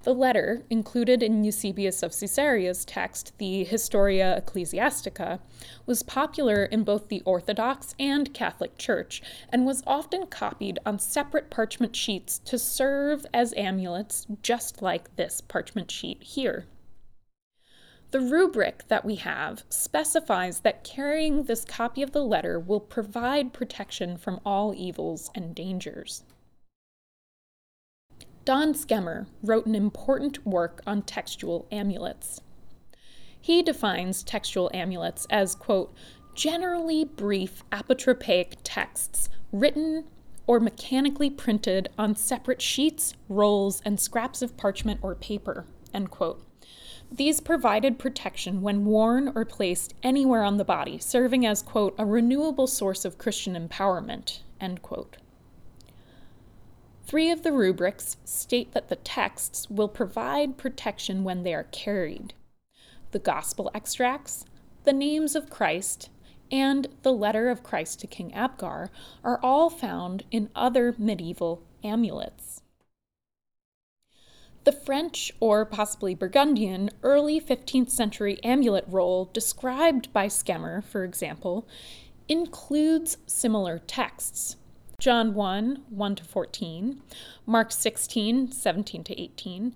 The 0.04 0.14
letter, 0.14 0.64
included 0.68 1.22
in 1.22 1.44
Eusebius 1.44 2.02
of 2.02 2.12
Caesarea's 2.12 2.84
text, 2.84 3.32
the 3.38 3.64
Historia 3.64 4.38
Ecclesiastica, 4.38 5.38
was 5.86 6.02
popular 6.02 6.66
in 6.66 6.84
both 6.84 7.08
the 7.08 7.22
Orthodox 7.24 7.94
and 7.98 8.34
Catholic 8.34 8.76
Church 8.76 9.22
and 9.48 9.64
was 9.64 9.82
often 9.86 10.26
copied 10.26 10.78
on 10.84 10.98
separate 10.98 11.48
parchment 11.48 11.96
sheets 11.96 12.38
to 12.40 12.58
serve 12.58 13.24
as 13.32 13.54
amulets, 13.56 14.26
just 14.42 14.82
like 14.82 15.16
this 15.16 15.40
parchment 15.40 15.90
sheet 15.90 16.22
here. 16.22 16.66
The 18.10 18.20
rubric 18.20 18.86
that 18.88 19.06
we 19.06 19.14
have 19.14 19.64
specifies 19.70 20.60
that 20.60 20.84
carrying 20.84 21.44
this 21.44 21.64
copy 21.64 22.02
of 22.02 22.12
the 22.12 22.22
letter 22.22 22.60
will 22.60 22.78
provide 22.78 23.54
protection 23.54 24.18
from 24.18 24.38
all 24.44 24.74
evils 24.74 25.30
and 25.34 25.54
dangers. 25.54 26.24
Don 28.44 28.74
Skemer 28.74 29.26
wrote 29.42 29.64
an 29.64 29.74
important 29.74 30.46
work 30.46 30.82
on 30.86 31.00
textual 31.00 31.66
amulets. 31.72 32.42
He 33.40 33.62
defines 33.62 34.22
textual 34.22 34.70
amulets 34.74 35.26
as, 35.30 35.54
quote, 35.54 35.94
generally 36.34 37.04
brief 37.04 37.64
apotropaic 37.70 38.56
texts 38.62 39.30
written 39.50 40.04
or 40.46 40.60
mechanically 40.60 41.30
printed 41.30 41.88
on 41.96 42.16
separate 42.16 42.60
sheets, 42.60 43.14
rolls, 43.30 43.80
and 43.82 43.98
scraps 43.98 44.42
of 44.42 44.56
parchment 44.58 45.00
or 45.02 45.14
paper, 45.14 45.64
end 45.94 46.10
quote. 46.10 46.44
These 47.10 47.40
provided 47.40 47.98
protection 47.98 48.60
when 48.60 48.84
worn 48.84 49.32
or 49.34 49.46
placed 49.46 49.94
anywhere 50.02 50.42
on 50.42 50.58
the 50.58 50.64
body, 50.64 50.98
serving 50.98 51.46
as, 51.46 51.62
quote, 51.62 51.94
a 51.96 52.04
renewable 52.04 52.66
source 52.66 53.06
of 53.06 53.16
Christian 53.16 53.54
empowerment, 53.54 54.40
end 54.60 54.82
quote. 54.82 55.16
Three 57.06 57.30
of 57.30 57.42
the 57.42 57.52
rubrics 57.52 58.16
state 58.24 58.72
that 58.72 58.88
the 58.88 58.96
texts 58.96 59.68
will 59.68 59.88
provide 59.88 60.56
protection 60.56 61.22
when 61.22 61.42
they 61.42 61.52
are 61.54 61.64
carried. 61.64 62.32
The 63.10 63.18
Gospel 63.18 63.70
extracts, 63.74 64.46
the 64.84 64.92
names 64.92 65.36
of 65.36 65.50
Christ, 65.50 66.08
and 66.50 66.88
the 67.02 67.12
letter 67.12 67.50
of 67.50 67.62
Christ 67.62 68.00
to 68.00 68.06
King 68.06 68.30
Abgar 68.32 68.88
are 69.22 69.38
all 69.42 69.68
found 69.68 70.24
in 70.30 70.50
other 70.54 70.94
medieval 70.96 71.62
amulets. 71.82 72.62
The 74.64 74.72
French, 74.72 75.30
or 75.40 75.66
possibly 75.66 76.14
Burgundian, 76.14 76.88
early 77.02 77.38
15th 77.38 77.90
century 77.90 78.42
amulet 78.42 78.86
roll 78.88 79.26
described 79.26 80.10
by 80.14 80.28
Skemer, 80.28 80.82
for 80.82 81.04
example, 81.04 81.68
includes 82.28 83.18
similar 83.26 83.78
texts. 83.78 84.56
John 85.00 85.34
1, 85.34 85.82
1 85.90 86.14
to 86.16 86.24
14, 86.24 87.02
Mark 87.46 87.72
16, 87.72 88.52
17 88.52 89.04
to 89.04 89.20
18, 89.20 89.74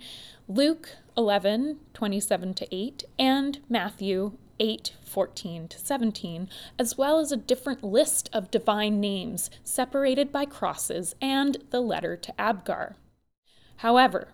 Luke 0.48 0.96
11, 1.16 1.78
27 1.92 2.54
to 2.54 2.74
8, 2.74 3.04
and 3.18 3.58
Matthew 3.68 4.32
8, 4.60 4.94
14 5.04 5.68
to 5.68 5.78
17, 5.78 6.48
as 6.78 6.96
well 6.96 7.18
as 7.18 7.32
a 7.32 7.36
different 7.36 7.84
list 7.84 8.30
of 8.32 8.50
divine 8.50 9.00
names 9.00 9.50
separated 9.62 10.32
by 10.32 10.44
crosses 10.44 11.14
and 11.20 11.58
the 11.70 11.80
letter 11.80 12.16
to 12.16 12.32
Abgar. 12.38 12.94
However, 13.78 14.28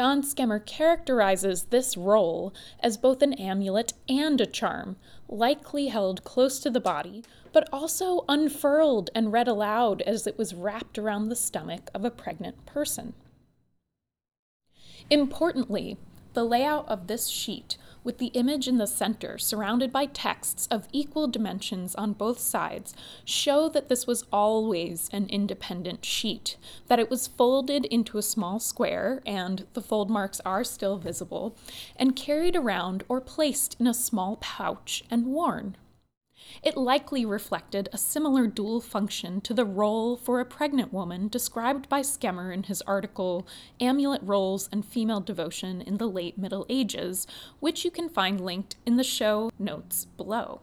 Don 0.00 0.22
Skemer 0.22 0.60
characterizes 0.60 1.64
this 1.64 1.94
roll 1.94 2.54
as 2.82 2.96
both 2.96 3.20
an 3.20 3.34
amulet 3.34 3.92
and 4.08 4.40
a 4.40 4.46
charm, 4.46 4.96
likely 5.28 5.88
held 5.88 6.24
close 6.24 6.58
to 6.60 6.70
the 6.70 6.80
body, 6.80 7.22
but 7.52 7.68
also 7.70 8.24
unfurled 8.26 9.10
and 9.14 9.30
read 9.30 9.46
aloud 9.46 10.00
as 10.00 10.26
it 10.26 10.38
was 10.38 10.54
wrapped 10.54 10.96
around 10.96 11.28
the 11.28 11.36
stomach 11.36 11.90
of 11.92 12.02
a 12.02 12.10
pregnant 12.10 12.64
person. 12.64 13.12
Importantly, 15.10 15.98
the 16.32 16.44
layout 16.44 16.88
of 16.88 17.06
this 17.06 17.28
sheet 17.28 17.76
with 18.02 18.18
the 18.18 18.28
image 18.28 18.66
in 18.66 18.78
the 18.78 18.86
center 18.86 19.38
surrounded 19.38 19.92
by 19.92 20.06
texts 20.06 20.66
of 20.70 20.88
equal 20.92 21.28
dimensions 21.28 21.94
on 21.94 22.12
both 22.12 22.38
sides, 22.38 22.94
show 23.24 23.68
that 23.68 23.88
this 23.88 24.06
was 24.06 24.24
always 24.32 25.08
an 25.12 25.26
independent 25.28 26.04
sheet, 26.04 26.56
that 26.88 26.98
it 26.98 27.10
was 27.10 27.26
folded 27.26 27.84
into 27.86 28.18
a 28.18 28.22
small 28.22 28.58
square, 28.58 29.20
and 29.26 29.66
the 29.74 29.82
fold 29.82 30.10
marks 30.10 30.40
are 30.40 30.64
still 30.64 30.98
visible, 30.98 31.56
and 31.96 32.16
carried 32.16 32.56
around 32.56 33.04
or 33.08 33.20
placed 33.20 33.76
in 33.78 33.86
a 33.86 33.94
small 33.94 34.36
pouch 34.40 35.04
and 35.10 35.26
worn. 35.26 35.76
It 36.62 36.76
likely 36.76 37.24
reflected 37.24 37.88
a 37.92 37.98
similar 37.98 38.46
dual 38.46 38.80
function 38.80 39.40
to 39.42 39.54
the 39.54 39.64
role 39.64 40.16
for 40.16 40.40
a 40.40 40.44
pregnant 40.44 40.92
woman 40.92 41.28
described 41.28 41.88
by 41.88 42.00
Skemer 42.02 42.52
in 42.52 42.64
his 42.64 42.82
article 42.82 43.46
Amulet 43.80 44.22
Rolls 44.22 44.68
and 44.72 44.84
Female 44.84 45.20
Devotion 45.20 45.80
in 45.80 45.98
the 45.98 46.08
Late 46.08 46.38
Middle 46.38 46.66
Ages, 46.68 47.26
which 47.60 47.84
you 47.84 47.90
can 47.90 48.08
find 48.08 48.40
linked 48.40 48.76
in 48.84 48.96
the 48.96 49.04
show 49.04 49.50
notes 49.58 50.06
below. 50.16 50.60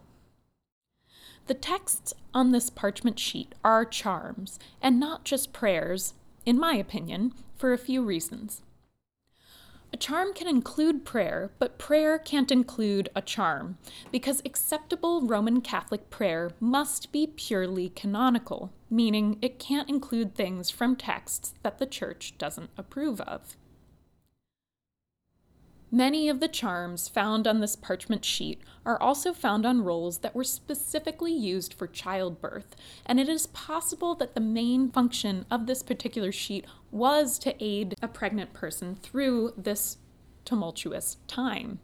The 1.46 1.54
texts 1.54 2.12
on 2.34 2.52
this 2.52 2.68
parchment 2.68 3.18
sheet 3.18 3.54
are 3.64 3.84
charms, 3.84 4.58
and 4.82 5.00
not 5.00 5.24
just 5.24 5.52
prayers, 5.52 6.12
in 6.44 6.58
my 6.58 6.74
opinion, 6.74 7.32
for 7.56 7.72
a 7.72 7.78
few 7.78 8.02
reasons. 8.02 8.62
A 9.90 9.96
charm 9.96 10.34
can 10.34 10.46
include 10.46 11.06
prayer, 11.06 11.50
but 11.58 11.78
prayer 11.78 12.18
can't 12.18 12.50
include 12.50 13.08
a 13.16 13.22
charm, 13.22 13.78
because 14.12 14.42
acceptable 14.44 15.22
Roman 15.22 15.62
Catholic 15.62 16.10
prayer 16.10 16.50
must 16.60 17.10
be 17.10 17.26
purely 17.26 17.88
canonical, 17.88 18.70
meaning 18.90 19.38
it 19.40 19.58
can't 19.58 19.88
include 19.88 20.34
things 20.34 20.68
from 20.68 20.94
texts 20.94 21.54
that 21.62 21.78
the 21.78 21.86
Church 21.86 22.34
doesn't 22.36 22.70
approve 22.76 23.22
of. 23.22 23.56
Many 25.90 26.28
of 26.28 26.40
the 26.40 26.48
charms 26.48 27.08
found 27.08 27.46
on 27.46 27.60
this 27.60 27.74
parchment 27.74 28.22
sheet 28.22 28.60
are 28.84 29.00
also 29.00 29.32
found 29.32 29.64
on 29.64 29.84
rolls 29.84 30.18
that 30.18 30.34
were 30.34 30.44
specifically 30.44 31.32
used 31.32 31.72
for 31.72 31.86
childbirth, 31.86 32.76
and 33.06 33.18
it 33.18 33.26
is 33.26 33.46
possible 33.46 34.14
that 34.16 34.34
the 34.34 34.40
main 34.40 34.90
function 34.90 35.46
of 35.50 35.66
this 35.66 35.82
particular 35.82 36.30
sheet 36.30 36.66
was 36.90 37.38
to 37.38 37.54
aid 37.64 37.94
a 38.02 38.08
pregnant 38.08 38.52
person 38.52 38.96
through 38.96 39.54
this 39.56 39.96
tumultuous 40.44 41.16
time. 41.26 41.78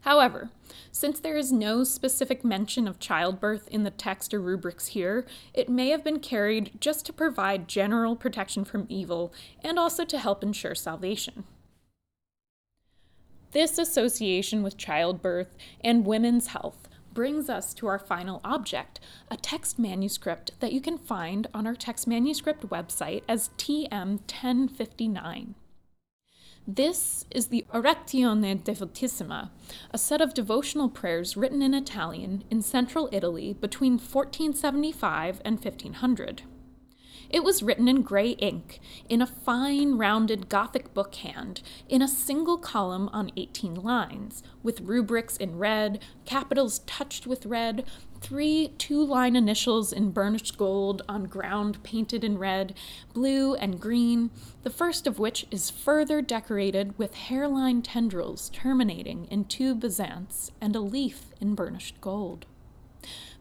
However, 0.00 0.50
since 0.90 1.20
there 1.20 1.36
is 1.36 1.52
no 1.52 1.84
specific 1.84 2.44
mention 2.44 2.88
of 2.88 2.98
childbirth 2.98 3.68
in 3.68 3.84
the 3.84 3.90
text 3.90 4.34
or 4.34 4.40
rubrics 4.40 4.88
here, 4.88 5.24
it 5.54 5.68
may 5.68 5.90
have 5.90 6.02
been 6.02 6.18
carried 6.18 6.72
just 6.80 7.06
to 7.06 7.12
provide 7.12 7.68
general 7.68 8.16
protection 8.16 8.64
from 8.64 8.86
evil 8.88 9.32
and 9.62 9.78
also 9.78 10.04
to 10.04 10.18
help 10.18 10.42
ensure 10.42 10.74
salvation. 10.74 11.44
This 13.52 13.76
association 13.76 14.62
with 14.62 14.78
childbirth 14.78 15.54
and 15.82 16.06
women's 16.06 16.48
health 16.48 16.88
brings 17.12 17.50
us 17.50 17.74
to 17.74 17.86
our 17.86 17.98
final 17.98 18.40
object, 18.42 18.98
a 19.30 19.36
text 19.36 19.78
manuscript 19.78 20.52
that 20.60 20.72
you 20.72 20.80
can 20.80 20.96
find 20.96 21.46
on 21.52 21.66
our 21.66 21.74
text 21.74 22.06
manuscript 22.06 22.70
website 22.70 23.22
as 23.28 23.50
TM 23.58 24.20
1059. 24.20 25.54
This 26.66 27.26
is 27.30 27.48
the 27.48 27.66
Orazione 27.74 28.62
Devotissima, 28.62 29.50
a 29.90 29.98
set 29.98 30.22
of 30.22 30.32
devotional 30.32 30.88
prayers 30.88 31.36
written 31.36 31.60
in 31.60 31.74
Italian 31.74 32.44
in 32.50 32.62
central 32.62 33.10
Italy 33.12 33.52
between 33.52 33.98
1475 33.98 35.42
and 35.44 35.56
1500. 35.56 36.42
It 37.32 37.44
was 37.44 37.62
written 37.62 37.88
in 37.88 38.02
gray 38.02 38.32
ink, 38.32 38.78
in 39.08 39.22
a 39.22 39.26
fine, 39.26 39.96
rounded 39.96 40.50
Gothic 40.50 40.92
bookhand, 40.92 41.62
in 41.88 42.02
a 42.02 42.08
single 42.08 42.58
column 42.58 43.08
on 43.10 43.32
18 43.38 43.74
lines, 43.74 44.42
with 44.62 44.82
rubrics 44.82 45.38
in 45.38 45.56
red, 45.56 46.02
capitals 46.26 46.80
touched 46.80 47.26
with 47.26 47.46
red, 47.46 47.86
three 48.20 48.74
two 48.76 49.02
line 49.02 49.34
initials 49.34 49.94
in 49.94 50.10
burnished 50.10 50.58
gold 50.58 51.00
on 51.08 51.24
ground 51.24 51.82
painted 51.82 52.22
in 52.22 52.36
red, 52.36 52.74
blue, 53.14 53.54
and 53.54 53.80
green, 53.80 54.30
the 54.62 54.68
first 54.68 55.06
of 55.06 55.18
which 55.18 55.46
is 55.50 55.70
further 55.70 56.20
decorated 56.20 56.98
with 56.98 57.14
hairline 57.14 57.80
tendrils 57.80 58.50
terminating 58.50 59.24
in 59.30 59.46
two 59.46 59.74
bezants 59.74 60.50
and 60.60 60.76
a 60.76 60.80
leaf 60.80 61.30
in 61.40 61.54
burnished 61.54 61.98
gold. 62.02 62.44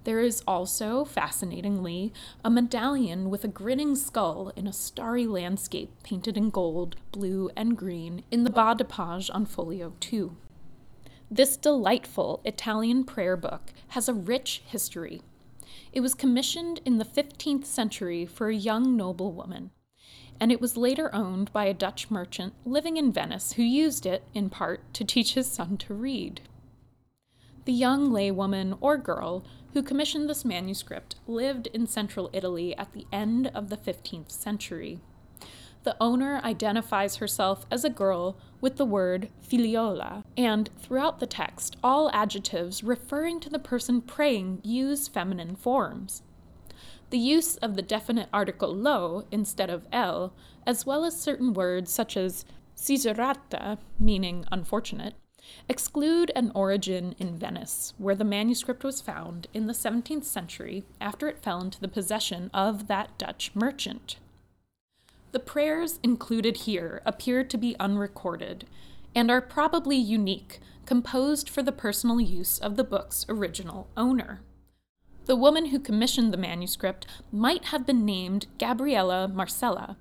There 0.03 0.19
is 0.19 0.41
also, 0.47 1.05
fascinatingly, 1.05 2.11
a 2.43 2.49
medallion 2.49 3.29
with 3.29 3.43
a 3.43 3.47
grinning 3.47 3.95
skull 3.95 4.51
in 4.55 4.65
a 4.65 4.73
starry 4.73 5.27
landscape 5.27 5.91
painted 6.01 6.37
in 6.37 6.49
gold, 6.49 6.95
blue, 7.11 7.51
and 7.55 7.77
green 7.77 8.23
in 8.31 8.43
the 8.43 8.49
bas 8.49 8.77
de 8.77 8.83
page 8.83 9.29
on 9.31 9.45
folio 9.45 9.93
2. 9.99 10.35
This 11.29 11.55
delightful 11.55 12.41
Italian 12.43 13.03
prayer 13.03 13.37
book 13.37 13.73
has 13.89 14.09
a 14.09 14.13
rich 14.13 14.63
history. 14.65 15.21
It 15.93 16.01
was 16.01 16.15
commissioned 16.15 16.81
in 16.83 16.97
the 16.97 17.05
15th 17.05 17.65
century 17.65 18.25
for 18.25 18.49
a 18.49 18.55
young 18.55 18.97
noblewoman, 18.97 19.69
and 20.39 20.51
it 20.51 20.59
was 20.59 20.75
later 20.75 21.13
owned 21.13 21.53
by 21.53 21.65
a 21.65 21.73
Dutch 21.75 22.09
merchant 22.09 22.53
living 22.65 22.97
in 22.97 23.11
Venice 23.11 23.53
who 23.53 23.63
used 23.63 24.07
it, 24.07 24.23
in 24.33 24.49
part, 24.49 24.91
to 24.95 25.05
teach 25.05 25.35
his 25.35 25.45
son 25.45 25.77
to 25.77 25.93
read. 25.93 26.41
The 27.65 27.73
young 27.73 28.09
laywoman 28.09 28.77
or 28.81 28.97
girl 28.97 29.45
who 29.73 29.81
commissioned 29.81 30.29
this 30.29 30.45
manuscript, 30.45 31.15
lived 31.27 31.67
in 31.67 31.87
central 31.87 32.29
Italy 32.33 32.75
at 32.77 32.93
the 32.93 33.05
end 33.11 33.47
of 33.53 33.69
the 33.69 33.77
15th 33.77 34.31
century. 34.31 34.99
The 35.83 35.95
owner 35.99 36.39
identifies 36.43 37.15
herself 37.15 37.65
as 37.71 37.83
a 37.83 37.89
girl 37.89 38.37
with 38.59 38.77
the 38.77 38.85
word 38.85 39.29
filiola, 39.41 40.23
and 40.37 40.69
throughout 40.77 41.19
the 41.19 41.25
text, 41.25 41.75
all 41.83 42.11
adjectives 42.13 42.83
referring 42.83 43.39
to 43.39 43.49
the 43.49 43.59
person 43.59 44.01
praying 44.01 44.61
use 44.63 45.07
feminine 45.07 45.55
forms. 45.55 46.21
The 47.09 47.17
use 47.17 47.57
of 47.57 47.75
the 47.75 47.81
definite 47.81 48.29
article 48.31 48.73
lo 48.73 49.25
instead 49.31 49.69
of 49.69 49.87
el, 49.91 50.33
as 50.67 50.85
well 50.85 51.03
as 51.03 51.19
certain 51.19 51.53
words 51.53 51.91
such 51.91 52.15
as 52.15 52.45
sciagurata, 52.75 53.79
meaning 53.99 54.45
unfortunate, 54.51 55.15
exclude 55.67 56.31
an 56.35 56.51
origin 56.55 57.15
in 57.19 57.37
Venice, 57.37 57.93
where 57.97 58.15
the 58.15 58.23
manuscript 58.23 58.83
was 58.83 59.01
found 59.01 59.47
in 59.53 59.67
the 59.67 59.73
17th 59.73 60.25
century 60.25 60.83
after 60.99 61.27
it 61.27 61.39
fell 61.39 61.61
into 61.61 61.79
the 61.79 61.87
possession 61.87 62.49
of 62.53 62.87
that 62.87 63.17
Dutch 63.17 63.51
merchant. 63.53 64.17
The 65.31 65.39
prayers 65.39 65.99
included 66.03 66.57
here 66.57 67.01
appear 67.05 67.43
to 67.43 67.57
be 67.57 67.75
unrecorded 67.79 68.65
and 69.15 69.31
are 69.31 69.41
probably 69.41 69.97
unique, 69.97 70.59
composed 70.85 71.49
for 71.49 71.61
the 71.63 71.71
personal 71.71 72.19
use 72.19 72.59
of 72.59 72.75
the 72.75 72.83
book's 72.83 73.25
original 73.29 73.87
owner. 73.95 74.41
The 75.25 75.35
woman 75.35 75.67
who 75.67 75.79
commissioned 75.79 76.33
the 76.33 76.37
manuscript 76.37 77.05
might 77.31 77.65
have 77.65 77.85
been 77.85 78.05
named 78.05 78.47
Gabriella 78.57 79.27
Marcella, 79.27 79.97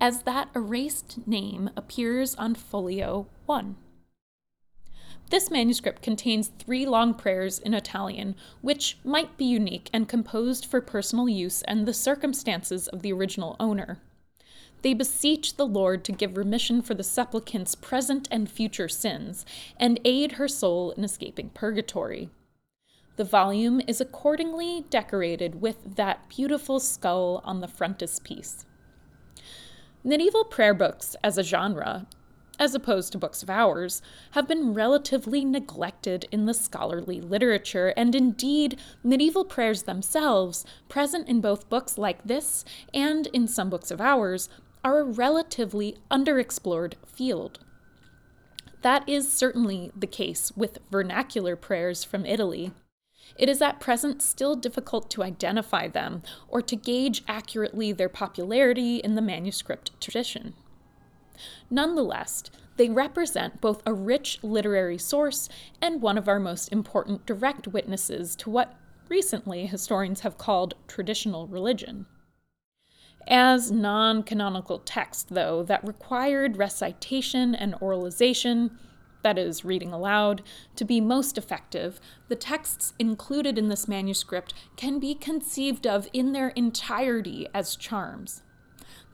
as 0.00 0.22
that 0.22 0.48
erased 0.54 1.26
name 1.26 1.70
appears 1.76 2.34
on 2.34 2.54
folio 2.54 3.28
1. 3.46 3.76
This 5.28 5.50
manuscript 5.50 6.02
contains 6.02 6.52
three 6.58 6.86
long 6.86 7.12
prayers 7.12 7.58
in 7.58 7.74
Italian, 7.74 8.36
which 8.60 8.98
might 9.02 9.36
be 9.36 9.44
unique 9.44 9.90
and 9.92 10.08
composed 10.08 10.64
for 10.64 10.80
personal 10.80 11.28
use 11.28 11.62
and 11.62 11.84
the 11.84 11.94
circumstances 11.94 12.86
of 12.86 13.02
the 13.02 13.12
original 13.12 13.56
owner. 13.58 13.98
They 14.82 14.94
beseech 14.94 15.56
the 15.56 15.66
Lord 15.66 16.04
to 16.04 16.12
give 16.12 16.36
remission 16.36 16.80
for 16.80 16.94
the 16.94 17.02
supplicant's 17.02 17.74
present 17.74 18.28
and 18.30 18.48
future 18.48 18.88
sins, 18.88 19.44
and 19.76 19.98
aid 20.04 20.32
her 20.32 20.46
soul 20.46 20.92
in 20.92 21.02
escaping 21.02 21.50
purgatory. 21.50 22.30
The 23.16 23.24
volume 23.24 23.80
is 23.88 24.00
accordingly 24.00 24.84
decorated 24.90 25.60
with 25.60 25.96
that 25.96 26.28
beautiful 26.28 26.78
skull 26.78 27.40
on 27.44 27.60
the 27.60 27.68
frontispiece. 27.68 28.64
Medieval 30.04 30.44
prayer 30.44 30.74
books 30.74 31.16
as 31.24 31.36
a 31.36 31.42
genre 31.42 32.06
as 32.58 32.74
opposed 32.74 33.12
to 33.12 33.18
books 33.18 33.42
of 33.42 33.50
hours, 33.50 34.02
have 34.32 34.48
been 34.48 34.74
relatively 34.74 35.44
neglected 35.44 36.26
in 36.30 36.46
the 36.46 36.54
scholarly 36.54 37.20
literature, 37.20 37.92
and 37.96 38.14
indeed, 38.14 38.78
medieval 39.02 39.44
prayers 39.44 39.82
themselves, 39.84 40.64
present 40.88 41.28
in 41.28 41.40
both 41.40 41.68
books 41.68 41.98
like 41.98 42.24
this 42.24 42.64
and 42.92 43.26
in 43.28 43.46
some 43.46 43.70
books 43.70 43.90
of 43.90 44.00
hours, 44.00 44.48
are 44.84 45.00
a 45.00 45.04
relatively 45.04 45.96
underexplored 46.10 46.94
field. 47.06 47.58
That 48.82 49.08
is 49.08 49.32
certainly 49.32 49.90
the 49.96 50.06
case 50.06 50.52
with 50.56 50.78
vernacular 50.90 51.56
prayers 51.56 52.04
from 52.04 52.24
Italy. 52.24 52.70
It 53.36 53.48
is 53.48 53.60
at 53.60 53.80
present 53.80 54.22
still 54.22 54.54
difficult 54.54 55.10
to 55.10 55.24
identify 55.24 55.88
them 55.88 56.22
or 56.48 56.62
to 56.62 56.76
gauge 56.76 57.24
accurately 57.26 57.90
their 57.92 58.08
popularity 58.08 58.98
in 58.98 59.16
the 59.16 59.22
manuscript 59.22 60.00
tradition. 60.00 60.54
Nonetheless, 61.70 62.44
they 62.76 62.88
represent 62.88 63.60
both 63.60 63.82
a 63.86 63.94
rich 63.94 64.38
literary 64.42 64.98
source 64.98 65.48
and 65.80 66.02
one 66.02 66.18
of 66.18 66.28
our 66.28 66.40
most 66.40 66.68
important 66.68 67.26
direct 67.26 67.66
witnesses 67.68 68.36
to 68.36 68.50
what 68.50 68.74
recently 69.08 69.66
historians 69.66 70.20
have 70.20 70.38
called 70.38 70.74
traditional 70.86 71.46
religion. 71.46 72.06
As 73.28 73.72
non 73.72 74.22
canonical 74.22 74.78
text, 74.78 75.30
though, 75.30 75.62
that 75.64 75.86
required 75.86 76.58
recitation 76.58 77.54
and 77.54 77.74
oralization, 77.74 78.70
that 79.22 79.38
is, 79.38 79.64
reading 79.64 79.92
aloud, 79.92 80.42
to 80.76 80.84
be 80.84 81.00
most 81.00 81.36
effective, 81.36 81.98
the 82.28 82.36
texts 82.36 82.94
included 82.98 83.58
in 83.58 83.68
this 83.68 83.88
manuscript 83.88 84.54
can 84.76 85.00
be 85.00 85.14
conceived 85.16 85.86
of 85.86 86.08
in 86.12 86.30
their 86.30 86.50
entirety 86.50 87.48
as 87.52 87.74
charms. 87.74 88.42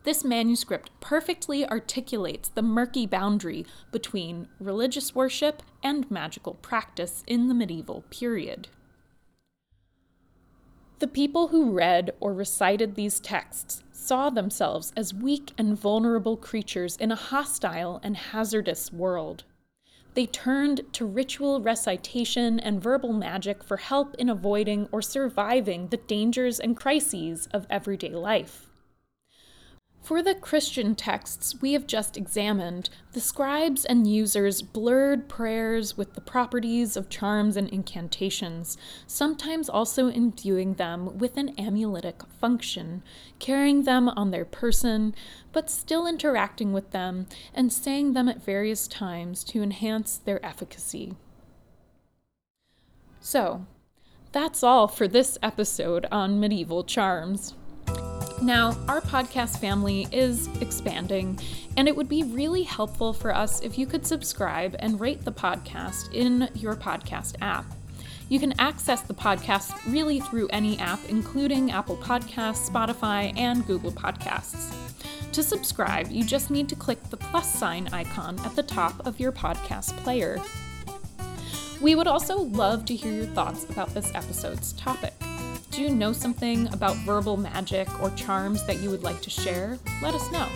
This 0.05 0.25
manuscript 0.25 0.91
perfectly 1.01 1.69
articulates 1.69 2.49
the 2.49 2.63
murky 2.63 3.07
boundary 3.07 3.65
between 3.93 4.49
religious 4.59 5.15
worship 5.15 5.63
and 5.83 6.11
magical 6.11 6.55
practice 6.55 7.23
in 7.27 7.49
the 7.49 7.55
medieval 7.55 8.05
period. 8.11 8.69
The 10.99 11.09
people 11.09 11.49
who 11.49 11.73
read 11.73 12.13
or 12.21 12.33
recited 12.33 12.95
these 12.95 13.21
texts 13.21 13.83
saw 13.91 14.31
themselves 14.31 14.93
as 14.97 15.15
weak 15.15 15.53
and 15.57 15.79
vulnerable 15.79 16.37
creatures 16.37 16.97
in 16.97 17.11
a 17.11 17.17
hostile 17.17 18.01
and 18.03 18.17
hazardous 18.17 18.93
world. 18.93 19.45
They 20.15 20.27
turned 20.27 20.83
to 20.93 21.07
ritual 21.07 21.61
recitation 21.61 22.61
and 22.61 22.83
verbal 22.83 23.13
magic 23.13 23.65
for 23.65 23.79
help 23.79 24.15
in 24.17 24.29
avoiding 24.29 24.89
or 24.93 25.01
surviving 25.01 25.89
the 25.89 25.97
dangers 25.97 26.61
and 26.61 26.77
crises 26.77 27.49
of 27.53 27.67
everyday 27.71 28.11
life. 28.11 28.69
For 30.03 30.21
the 30.21 30.35
Christian 30.35 30.97
texts 30.97 31.55
we 31.63 31.75
have 31.75 31.87
just 31.87 32.17
examined, 32.17 32.91
the 33.13 33.21
scribes 33.21 33.85
and 33.85 34.05
users 34.05 34.61
blurred 34.61 35.29
prayers 35.29 35.97
with 35.97 36.15
the 36.15 36.21
properties 36.21 36.97
of 36.97 37.09
charms 37.09 37.57
and 37.57 37.69
incantations, 37.69 38.77
sometimes 39.07 39.69
also 39.69 40.09
imbuing 40.09 40.75
them 40.75 41.19
with 41.19 41.37
an 41.37 41.55
amuletic 41.57 42.25
function, 42.41 43.05
carrying 43.39 43.85
them 43.85 44.09
on 44.09 44.33
their 44.33 44.45
person, 44.45 45.15
but 45.53 45.71
still 45.71 46.09
interacting 46.09 46.73
with 46.73 46.91
them 46.91 47.29
and 47.55 47.73
saying 47.73 48.13
them 48.13 48.29
at 48.29 48.45
various 48.45 48.89
times 48.89 49.45
to 49.45 49.63
enhance 49.63 50.19
their 50.19 50.45
efficacy. 50.45 51.15
So, 53.21 53.67
that's 54.33 54.65
all 54.65 54.89
for 54.89 55.07
this 55.07 55.39
episode 55.45 56.07
on 56.11 56.41
medieval 56.41 56.83
charms. 56.83 57.55
Now, 58.43 58.77
our 58.89 59.01
podcast 59.01 59.61
family 59.61 60.09
is 60.11 60.49
expanding, 60.61 61.39
and 61.77 61.87
it 61.87 61.95
would 61.95 62.09
be 62.09 62.25
really 62.25 62.65
helpful 62.65 63.13
for 63.13 63.33
us 63.33 63.61
if 63.61 63.79
you 63.79 63.87
could 63.87 64.05
subscribe 64.05 64.75
and 64.81 64.99
rate 64.99 65.25
the 65.25 65.31
podcast 65.31 66.13
in 66.13 66.49
your 66.57 66.75
podcast 66.75 67.37
app. 67.41 67.65
You 68.29 68.41
can 68.41 68.59
access 68.59 69.01
the 69.03 69.15
podcast 69.15 69.73
really 69.87 70.19
through 70.19 70.49
any 70.49 70.77
app, 70.81 70.99
including 71.09 71.71
Apple 71.71 71.97
Podcasts, 71.99 72.69
Spotify, 72.69 73.33
and 73.39 73.65
Google 73.65 73.93
Podcasts. 73.93 74.75
To 75.31 75.43
subscribe, 75.45 76.11
you 76.11 76.25
just 76.25 76.51
need 76.51 76.69
to 76.71 76.75
click 76.75 77.01
the 77.11 77.19
plus 77.19 77.55
sign 77.55 77.89
icon 77.93 78.41
at 78.41 78.57
the 78.57 78.65
top 78.65 79.07
of 79.07 79.21
your 79.21 79.31
podcast 79.31 79.97
player. 79.99 80.41
We 81.81 81.95
would 81.95 82.09
also 82.09 82.39
love 82.39 82.87
to 82.87 82.97
hear 82.97 83.13
your 83.13 83.27
thoughts 83.27 83.71
about 83.71 83.95
this 83.95 84.13
episode's 84.17 84.73
topic. 84.73 85.15
Do 85.73 85.81
you 85.81 85.89
know 85.89 86.13
something 86.13 86.71
about 86.75 86.97
verbal 86.97 87.39
magic 87.39 87.89
or 88.03 88.11
charms 88.11 88.67
that 88.67 88.81
you 88.81 88.91
would 88.91 89.03
like 89.03 89.23
to 89.23 89.31
share? 89.31 89.79
Let 90.03 90.15
us 90.15 90.31
know. 90.31 90.47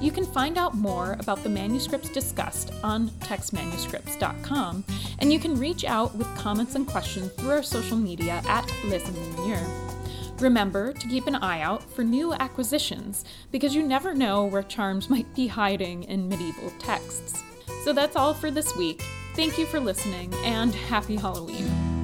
You 0.00 0.12
can 0.12 0.24
find 0.24 0.56
out 0.56 0.76
more 0.76 1.16
about 1.18 1.42
the 1.42 1.48
manuscripts 1.48 2.10
discussed 2.10 2.72
on 2.84 3.08
textmanuscripts.com, 3.08 4.84
and 5.18 5.32
you 5.32 5.40
can 5.40 5.58
reach 5.58 5.84
out 5.84 6.14
with 6.14 6.32
comments 6.36 6.76
and 6.76 6.86
questions 6.86 7.32
through 7.32 7.50
our 7.50 7.64
social 7.64 7.96
media 7.96 8.42
at 8.46 8.72
Les 8.84 9.04
Enluminures. 9.08 9.68
Remember 10.40 10.92
to 10.92 11.08
keep 11.08 11.26
an 11.26 11.34
eye 11.34 11.62
out 11.62 11.82
for 11.82 12.04
new 12.04 12.32
acquisitions 12.32 13.24
because 13.50 13.74
you 13.74 13.82
never 13.82 14.14
know 14.14 14.44
where 14.44 14.62
charms 14.62 15.10
might 15.10 15.34
be 15.34 15.48
hiding 15.48 16.04
in 16.04 16.28
medieval 16.28 16.70
texts. 16.78 17.42
So 17.82 17.92
that's 17.92 18.14
all 18.14 18.34
for 18.34 18.52
this 18.52 18.76
week. 18.76 19.02
Thank 19.34 19.58
you 19.58 19.66
for 19.66 19.80
listening 19.80 20.32
and 20.44 20.72
happy 20.72 21.16
Halloween. 21.16 21.95